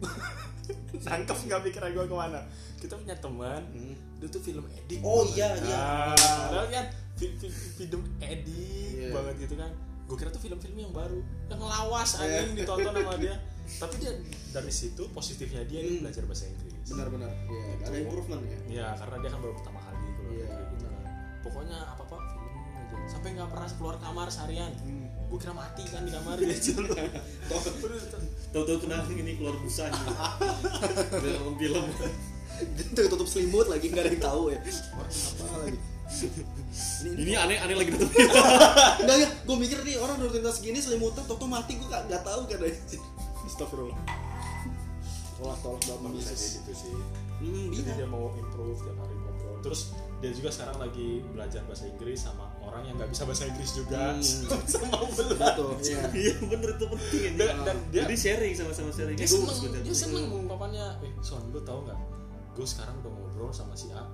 [1.00, 2.40] nangkep nggak pikiran gue ke mana
[2.76, 3.94] kita punya teman Hmm.
[4.16, 5.36] dia tuh film edik Oh, banget.
[5.36, 5.84] iya, iya.
[6.50, 9.12] nah, kan fi- fi- film edik Iya.
[9.12, 9.70] banget gitu kan
[10.02, 12.42] gue kira tuh film-film yang baru yang lawas Iya.
[12.42, 13.36] anjing ditonton sama dia
[13.80, 14.12] tapi dia
[14.50, 16.00] dari situ positifnya dia Hmm.
[16.02, 19.98] belajar bahasa Inggris benar-benar ya, ada improvement ya ya karena dia kan baru pertama kali
[20.08, 21.02] kalau Iya, gitu kan
[21.40, 25.06] pokoknya apa apa film aja sampai nggak pernah keluar kamar seharian Hmm.
[25.30, 26.90] Gue kira mati kan di kamar dia dulu
[27.86, 28.02] terus
[28.50, 30.02] tahu-tahu kena ini keluar busanya
[31.14, 31.86] dalam film.
[32.60, 34.58] Gitu tutup selimut lagi nggak ada yang tahu ya.
[34.98, 35.78] Orang apa lagi?
[37.14, 37.90] ini aneh aneh lagi.
[37.94, 38.10] Tutup
[39.00, 42.60] Enggak ya, gue mikir nih orang rutinitas gini selimutan, toto mati gue nggak tahu kan
[43.46, 43.98] Astagfirullah.
[45.40, 46.60] Tolak tolak dalam bisa bisnis.
[46.60, 46.92] gitu sih.
[47.40, 49.56] Hmm, jadi dia mau improve tiap hari ngobrol.
[49.64, 49.80] Terus
[50.20, 54.02] dia juga sekarang lagi belajar bahasa Inggris sama orang yang nggak bisa bahasa Inggris juga
[54.12, 54.62] Hmm.
[54.72, 55.70] sama belah Betul.
[55.80, 56.00] Iya.
[56.22, 59.82] iya bener itu penting ini dan, dan dia jadi sharing sama-sama sharing dia seneng sebenarnya.
[59.82, 61.98] dia seneng ungkapannya eh son lu tau nggak
[62.50, 64.06] gue sekarang udah ngobrol sama si A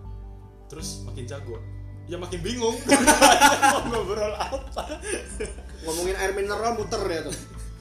[0.66, 1.57] terus makin jago
[2.04, 2.76] ya makin bingung
[3.72, 4.82] mau ngobrol apa
[5.78, 7.36] Ngomongin air mineral muter ya tuh.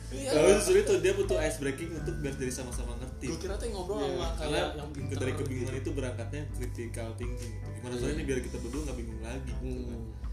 [0.07, 3.25] iya Kalau justru itu dia butuh ice breaking untuk biar jadi sama-sama ngerti.
[3.27, 7.51] gue kira tuh ngobrol Iya, sama Karena yang pintar dari kebingungan itu berangkatnya critical thinking.
[7.51, 7.67] Gitu.
[7.75, 7.99] Gimana Iya.
[7.99, 9.51] soalnya biar kita berdua nggak bingung lagi.
[9.51, 9.97] Gitu kan.
[9.97, 10.05] Hmm.
[10.05, 10.24] Kayak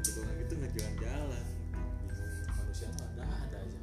[0.00, 1.44] gitu doang gitu nggak jalan-jalan.
[2.50, 3.78] manusia tuh ada ada aja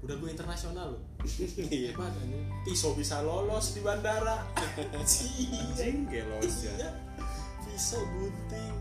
[0.00, 1.94] udah gue internasional loh Iya.
[1.94, 4.42] hebat ini pisau bisa lolos di bandara.
[4.92, 6.74] Anjing gelos ya.
[6.76, 6.90] Iya.
[7.62, 8.74] pisau gunting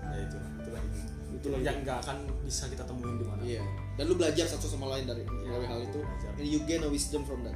[0.00, 1.00] ya itu itulah itu
[1.30, 1.66] Itulah itu.
[1.66, 3.62] yang nggak akan bisa kita temuin di mana Iya.
[3.94, 6.00] Dan lu belajar satu sama lain dari melalui hal itu.
[6.00, 6.30] belajar.
[6.34, 7.54] And you gain a wisdom from that.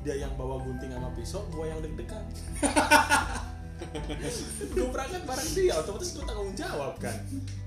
[0.00, 2.20] dia yang bawa gunting sama pisau gua yang deg-degan
[4.74, 7.16] gue berangkat bareng dia otomatis gue tanggung jawab kan?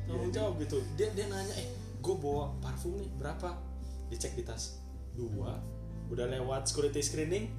[0.05, 0.81] Tanggung jawab gitu.
[0.95, 1.67] Dia dia nanya eh
[1.99, 3.55] gue bawa parfum nih berapa?
[4.11, 4.79] Dicek di tas.
[5.17, 5.57] Dua.
[6.07, 7.51] Udah lewat security screening.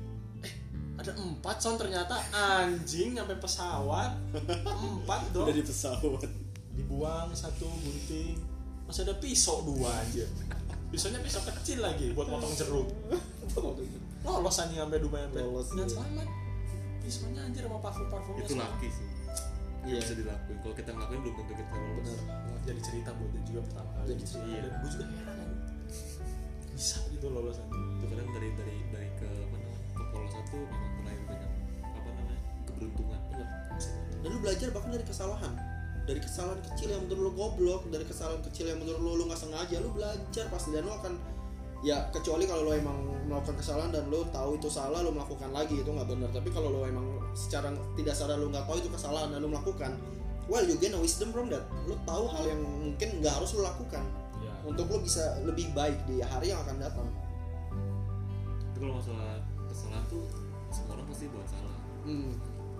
[0.42, 0.54] Eh
[0.98, 2.18] ada empat son ternyata.
[2.34, 4.16] Anjing nyampe pesawat.
[4.84, 5.46] Empat dong.
[5.48, 6.22] Udah di pesawat.
[6.78, 8.38] dibuang satu gunting.
[8.86, 10.24] Masih ada pisau dua aja
[10.88, 12.88] pisaunya pisau kecil lagi buat potong jeruk.
[14.24, 15.92] Lolos anjing sampai Dubai sampai dengan iya.
[15.92, 16.47] selamat
[17.08, 19.06] pisaunya anjir sama parfum parfumnya Itu laki sih.
[19.88, 19.98] Iya.
[20.04, 20.56] Bisa dilakuin.
[20.60, 22.08] Kalau kita ngelakuin belum tentu kita lolos.
[22.12, 22.58] Benar.
[22.68, 24.44] jadi cerita buat dia juga pertama kali Jadi cerita.
[24.44, 25.60] iya dan gue juga heran anjing.
[26.76, 30.56] bisa gitu lolos anjing Itu kadang dari dari dari ke apa namanya ke polos satu
[30.60, 31.50] memang terlalu banyak
[31.80, 32.38] apa namanya
[32.68, 33.20] keberuntungan.
[34.18, 35.54] Dan lu belajar bahkan dari kesalahan.
[36.08, 39.40] Dari kesalahan kecil yang menurut lu goblok, dari kesalahan kecil yang menurut lu lu nggak
[39.40, 41.14] sengaja, lu belajar pasti dan lu akan
[41.78, 42.98] ya kecuali kalau lu emang
[43.30, 46.74] melakukan kesalahan dan lu tahu itu salah lu melakukan lagi itu nggak benar tapi kalau
[46.74, 47.06] lu emang
[47.38, 49.94] secara tidak sadar lu nggak tahu itu kesalahan dan lu melakukan
[50.50, 53.62] well you gain a wisdom from that lu tahu hal yang mungkin nggak harus lu
[53.62, 54.02] lakukan
[54.42, 57.08] ya untuk lu bisa lebih baik di hari yang akan datang
[58.74, 59.38] Tapi kalau masalah
[59.70, 60.22] kesalahan tuh
[60.70, 61.76] semua orang pasti buat salah.
[62.06, 62.30] hmm.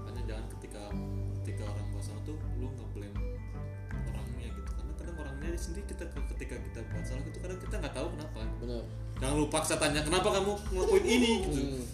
[0.03, 0.83] makanya jangan ketika
[1.43, 3.28] ketika orang buat salah tuh lu nggak blame
[5.39, 8.39] orangnya sendiri kita ketika kita buat salah itu kadang kita nggak tahu kenapa.
[8.59, 8.83] Benar.
[9.19, 11.31] Jangan lu paksa tanya kenapa kamu ngelakuin ini?
[11.47, 11.61] Gitu.
[11.63, 11.85] Hmm.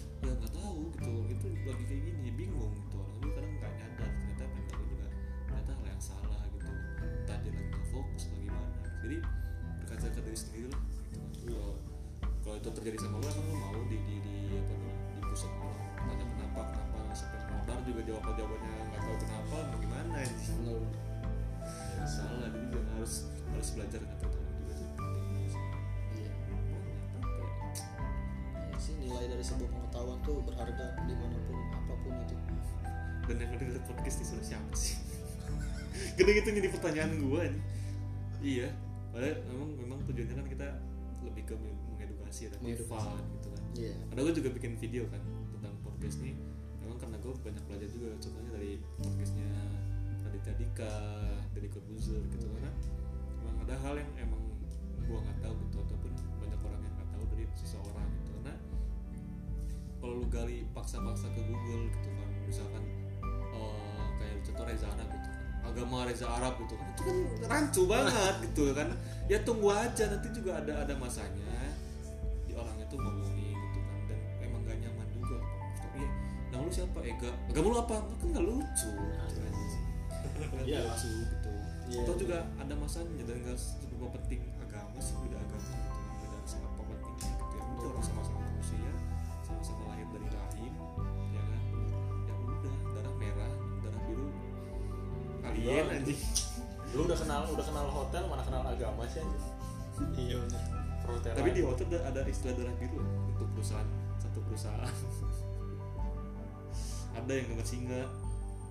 [41.53, 42.89] Lebih ke mengedukasi Mengedukasi.
[42.89, 43.63] fun gitu kan.
[43.77, 43.93] Iya.
[44.09, 45.21] Karena gue juga bikin video kan
[45.53, 46.33] tentang podcast ini.
[46.81, 49.49] Memang karena gue banyak belajar juga contohnya dari podcastnya
[50.25, 50.93] Raditya Dika
[51.53, 52.71] dari Corbuzier gitu karena
[53.39, 54.41] memang ada hal yang emang
[55.05, 58.29] gue nggak tahu gitu ataupun banyak orang yang nggak tahu dari seseorang gitu.
[58.41, 58.53] Karena
[60.01, 62.83] kalau lu gali paksa-paksa ke Google gitu kan misalkan
[63.53, 65.24] eh, kayak contoh Reza Arab gitu.
[65.24, 65.24] kan
[65.65, 66.87] agama Reza Arab gitu kan.
[66.93, 68.87] Itu kan rancu banget gitu kan.
[69.25, 71.57] Ya tunggu aja nanti juga ada ada masanya.
[72.45, 75.37] Di orang itu ngomongin gitu kan dan emang gak nyaman juga.
[75.81, 76.09] Tapi ya
[76.53, 76.99] nama lu siapa?
[77.01, 77.97] Ega agama lu apa?
[78.21, 78.89] Kan gak lucu.
[78.93, 79.41] Gitu
[80.35, 80.79] Nggak Iya.
[80.85, 81.51] lucu gitu.
[81.85, 82.01] Iya.
[82.01, 84.41] atau juga ada masanya dan gak seberapa penting
[95.67, 95.95] alien Iya.
[95.97, 96.19] anjing.
[96.91, 99.41] lu udah kenal udah kenal hotel mana kenal agama sih anjir
[100.15, 100.63] iya benar
[101.01, 104.89] perhotelan tapi di hotel ada, ada istilah darah biru ya, untuk perusahaan satu perusahaan.
[107.15, 108.01] Ada yang nama singa.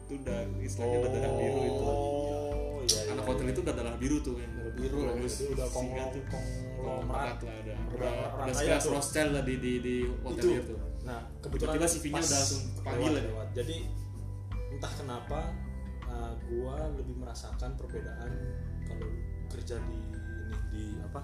[0.05, 1.83] Itu udah istilahnya udah darah biru itu.
[1.83, 5.45] Oh iya iya anak hotel itu udah darah biru tuh yang Darah biru, Kalau itu
[5.49, 6.23] udah singa tuh.
[6.77, 7.39] konglomerat.
[7.41, 7.77] lah udah.
[7.89, 8.85] Udah sekelas.
[8.87, 10.61] Rothschild lah di di di hotel itu.
[10.61, 10.75] itu
[11.05, 13.29] nah kebetulan Tiba-tiba CV-nya pas udah langsung kepanggil lewat, aja.
[13.29, 13.49] lewat.
[13.55, 13.77] jadi
[14.71, 15.39] entah kenapa
[16.55, 18.31] gua lebih merasakan perbedaan
[18.87, 19.11] kalau
[19.51, 19.99] kerja di
[20.71, 21.21] ini apa?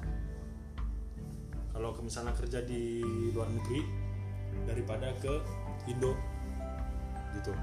[1.70, 2.98] Kalau ke- misalnya kerja di
[3.30, 3.82] luar negeri
[4.66, 5.30] daripada ke
[5.86, 6.14] Indo
[7.38, 7.54] gitu.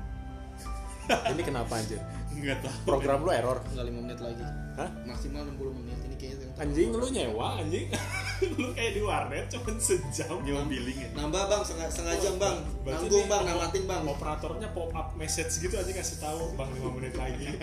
[1.32, 2.00] Ini kenapa anjir?
[2.32, 2.78] Nggak tahu.
[2.84, 3.60] Program lu error.
[3.72, 4.44] Enggak 5 menit lagi.
[4.76, 4.90] Hah?
[5.08, 7.88] Maksimal 60 menit ini kayaknya yang anjing lu nyewa anjing
[8.40, 12.58] lu kayak di warnet cuman sejam nyewa billing ya Nambah bang, setengah, setengah jam bang.
[12.84, 14.04] Nanggung bang, namatin bang.
[14.04, 17.48] operatornya pop up message gitu aja kasih tahu bang 5 menit lagi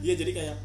[0.00, 0.56] iya jadi kayak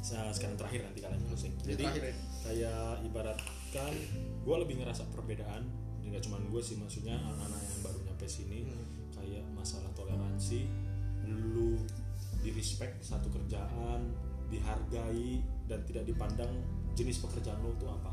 [0.00, 2.14] sa- sekarang terakhir nanti kalian closing Ini jadi terakhir ya.
[2.42, 3.92] kayak ibaratkan
[4.40, 5.62] gue lebih ngerasa perbedaan
[6.02, 8.86] nggak cuma gue sih maksudnya anak-anak yang baru nyampe sini Hmm.
[9.12, 10.68] kayak masalah toleransi
[11.24, 11.74] lu
[12.38, 14.14] di respect satu kerjaan
[14.46, 16.52] dihargai dan tidak dipandang
[16.96, 18.10] jenis pekerjaan lo itu apa?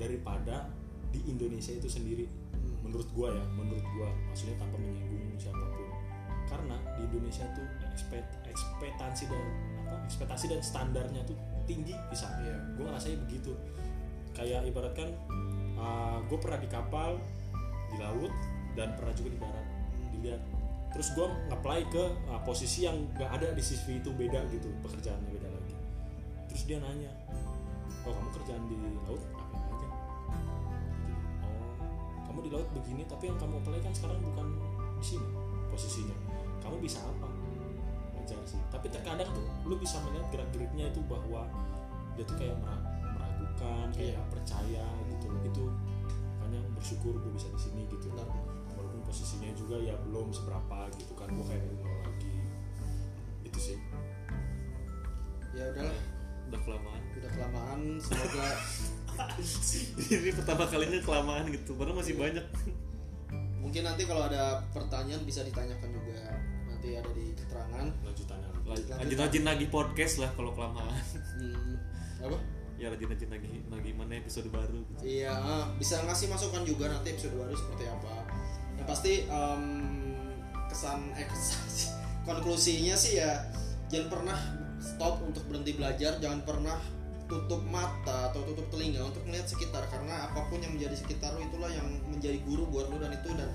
[0.00, 0.66] Daripada
[1.12, 2.26] di Indonesia itu sendiri.
[2.56, 2.82] Hmm.
[2.82, 4.08] menurut gua ya menurut gua.
[4.32, 5.88] Maksudnya tanpa menyinggung siapa pun.
[6.48, 9.44] Karena di Indonesia tuh ekspet ekspektasi dan
[9.86, 11.36] apa ekspektasi dan standarnya tuh
[11.68, 12.26] tinggi bisa.
[12.40, 12.56] Iya.
[12.80, 13.52] gua ngerasanya begitu.
[14.32, 15.12] Kayak ibaratkan
[16.26, 17.20] gue pernah di kapal
[17.92, 18.32] di laut
[18.74, 19.66] dan pernah juga di darat.
[20.12, 20.42] Dilihat.
[20.96, 24.68] Terus gue apply ke uh, posisi yang gak ada di CV itu beda gitu.
[24.80, 25.74] Pekerjaannya beda lagi.
[26.48, 27.12] Terus dia nanya
[28.06, 28.76] oh kamu kerjaan di
[29.06, 29.22] laut?
[29.34, 29.88] Apa aja?
[31.42, 34.46] Oh kamu di laut begini tapi yang kamu apply kan sekarang bukan
[35.00, 35.28] di sini
[35.68, 36.16] posisinya.
[36.62, 37.28] Kamu bisa apa?
[38.16, 38.58] Wajar sih.
[38.70, 41.46] Tapi terkadang tuh lu bisa melihat gerak geriknya itu bahwa
[42.16, 45.42] dia tuh kayak mera- meragukan kayak nggak percaya gitu loh.
[45.46, 45.64] Itu
[46.40, 48.10] makanya bersyukur gue bisa di sini gitu.
[48.14, 48.28] Benar.
[48.76, 52.36] walaupun posisinya juga ya belum seberapa gitu kan gue kayak nol lagi.
[53.46, 53.78] Itu sih.
[55.56, 55.96] Ya udahlah,
[56.46, 57.80] udah kelamaan udah kelamaan.
[57.98, 58.46] Semoga
[60.14, 62.44] ini pertama kalinya kelamaan gitu padahal masih banyak
[63.56, 66.18] mungkin nanti kalau ada pertanyaan bisa ditanyakan juga.
[66.66, 67.86] Nanti ada di keterangan.
[68.04, 68.48] lanjutannya
[68.98, 70.90] rajin-rajin lagi podcast lah kalau kelamaan
[71.38, 71.78] Hmm,
[72.20, 72.38] apa?
[72.76, 75.00] ya rajin-rajin lagi lagi mana episode baru gitu.
[75.02, 78.14] Iya, ah, bisa ngasih masukan juga nanti episode baru seperti apa.
[78.76, 79.62] Yang pasti em,
[80.68, 81.90] kesan eh kesan sih.
[82.22, 83.38] konklusinya sih ya
[83.86, 84.38] jangan pernah
[84.80, 86.78] stop untuk berhenti belajar, jangan pernah
[87.26, 91.42] tutup mata atau tutup telinga untuk melihat sekitar karena apa pun yang menjadi sekitar lu
[91.42, 93.50] itulah yang menjadi guru buat lu dan itu dan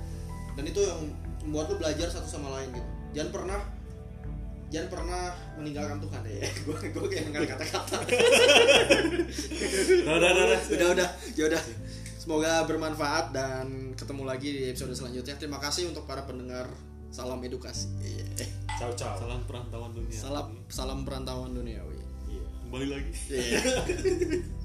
[0.60, 1.00] dan itu yang
[1.48, 2.90] membuat lu belajar satu sama lain gitu.
[3.16, 3.60] Jangan pernah
[4.72, 5.22] jangan pernah
[5.56, 6.48] meninggalkan Tuhan ya.
[6.68, 7.98] Gue gue kayak ngangkat kata-kata.
[10.04, 10.60] udah udah udah, udah.
[10.76, 11.10] udah udah
[11.40, 11.64] ya udah
[12.22, 16.70] semoga bermanfaat dan ketemu lagi di episode selanjutnya terima kasih untuk para pendengar
[17.12, 18.48] salam edukasi Iya.
[18.80, 22.00] ciao ciao salam perantauan dunia salam salam perantauan duniawi
[22.32, 22.44] Iya.
[22.66, 23.60] kembali lagi Iya.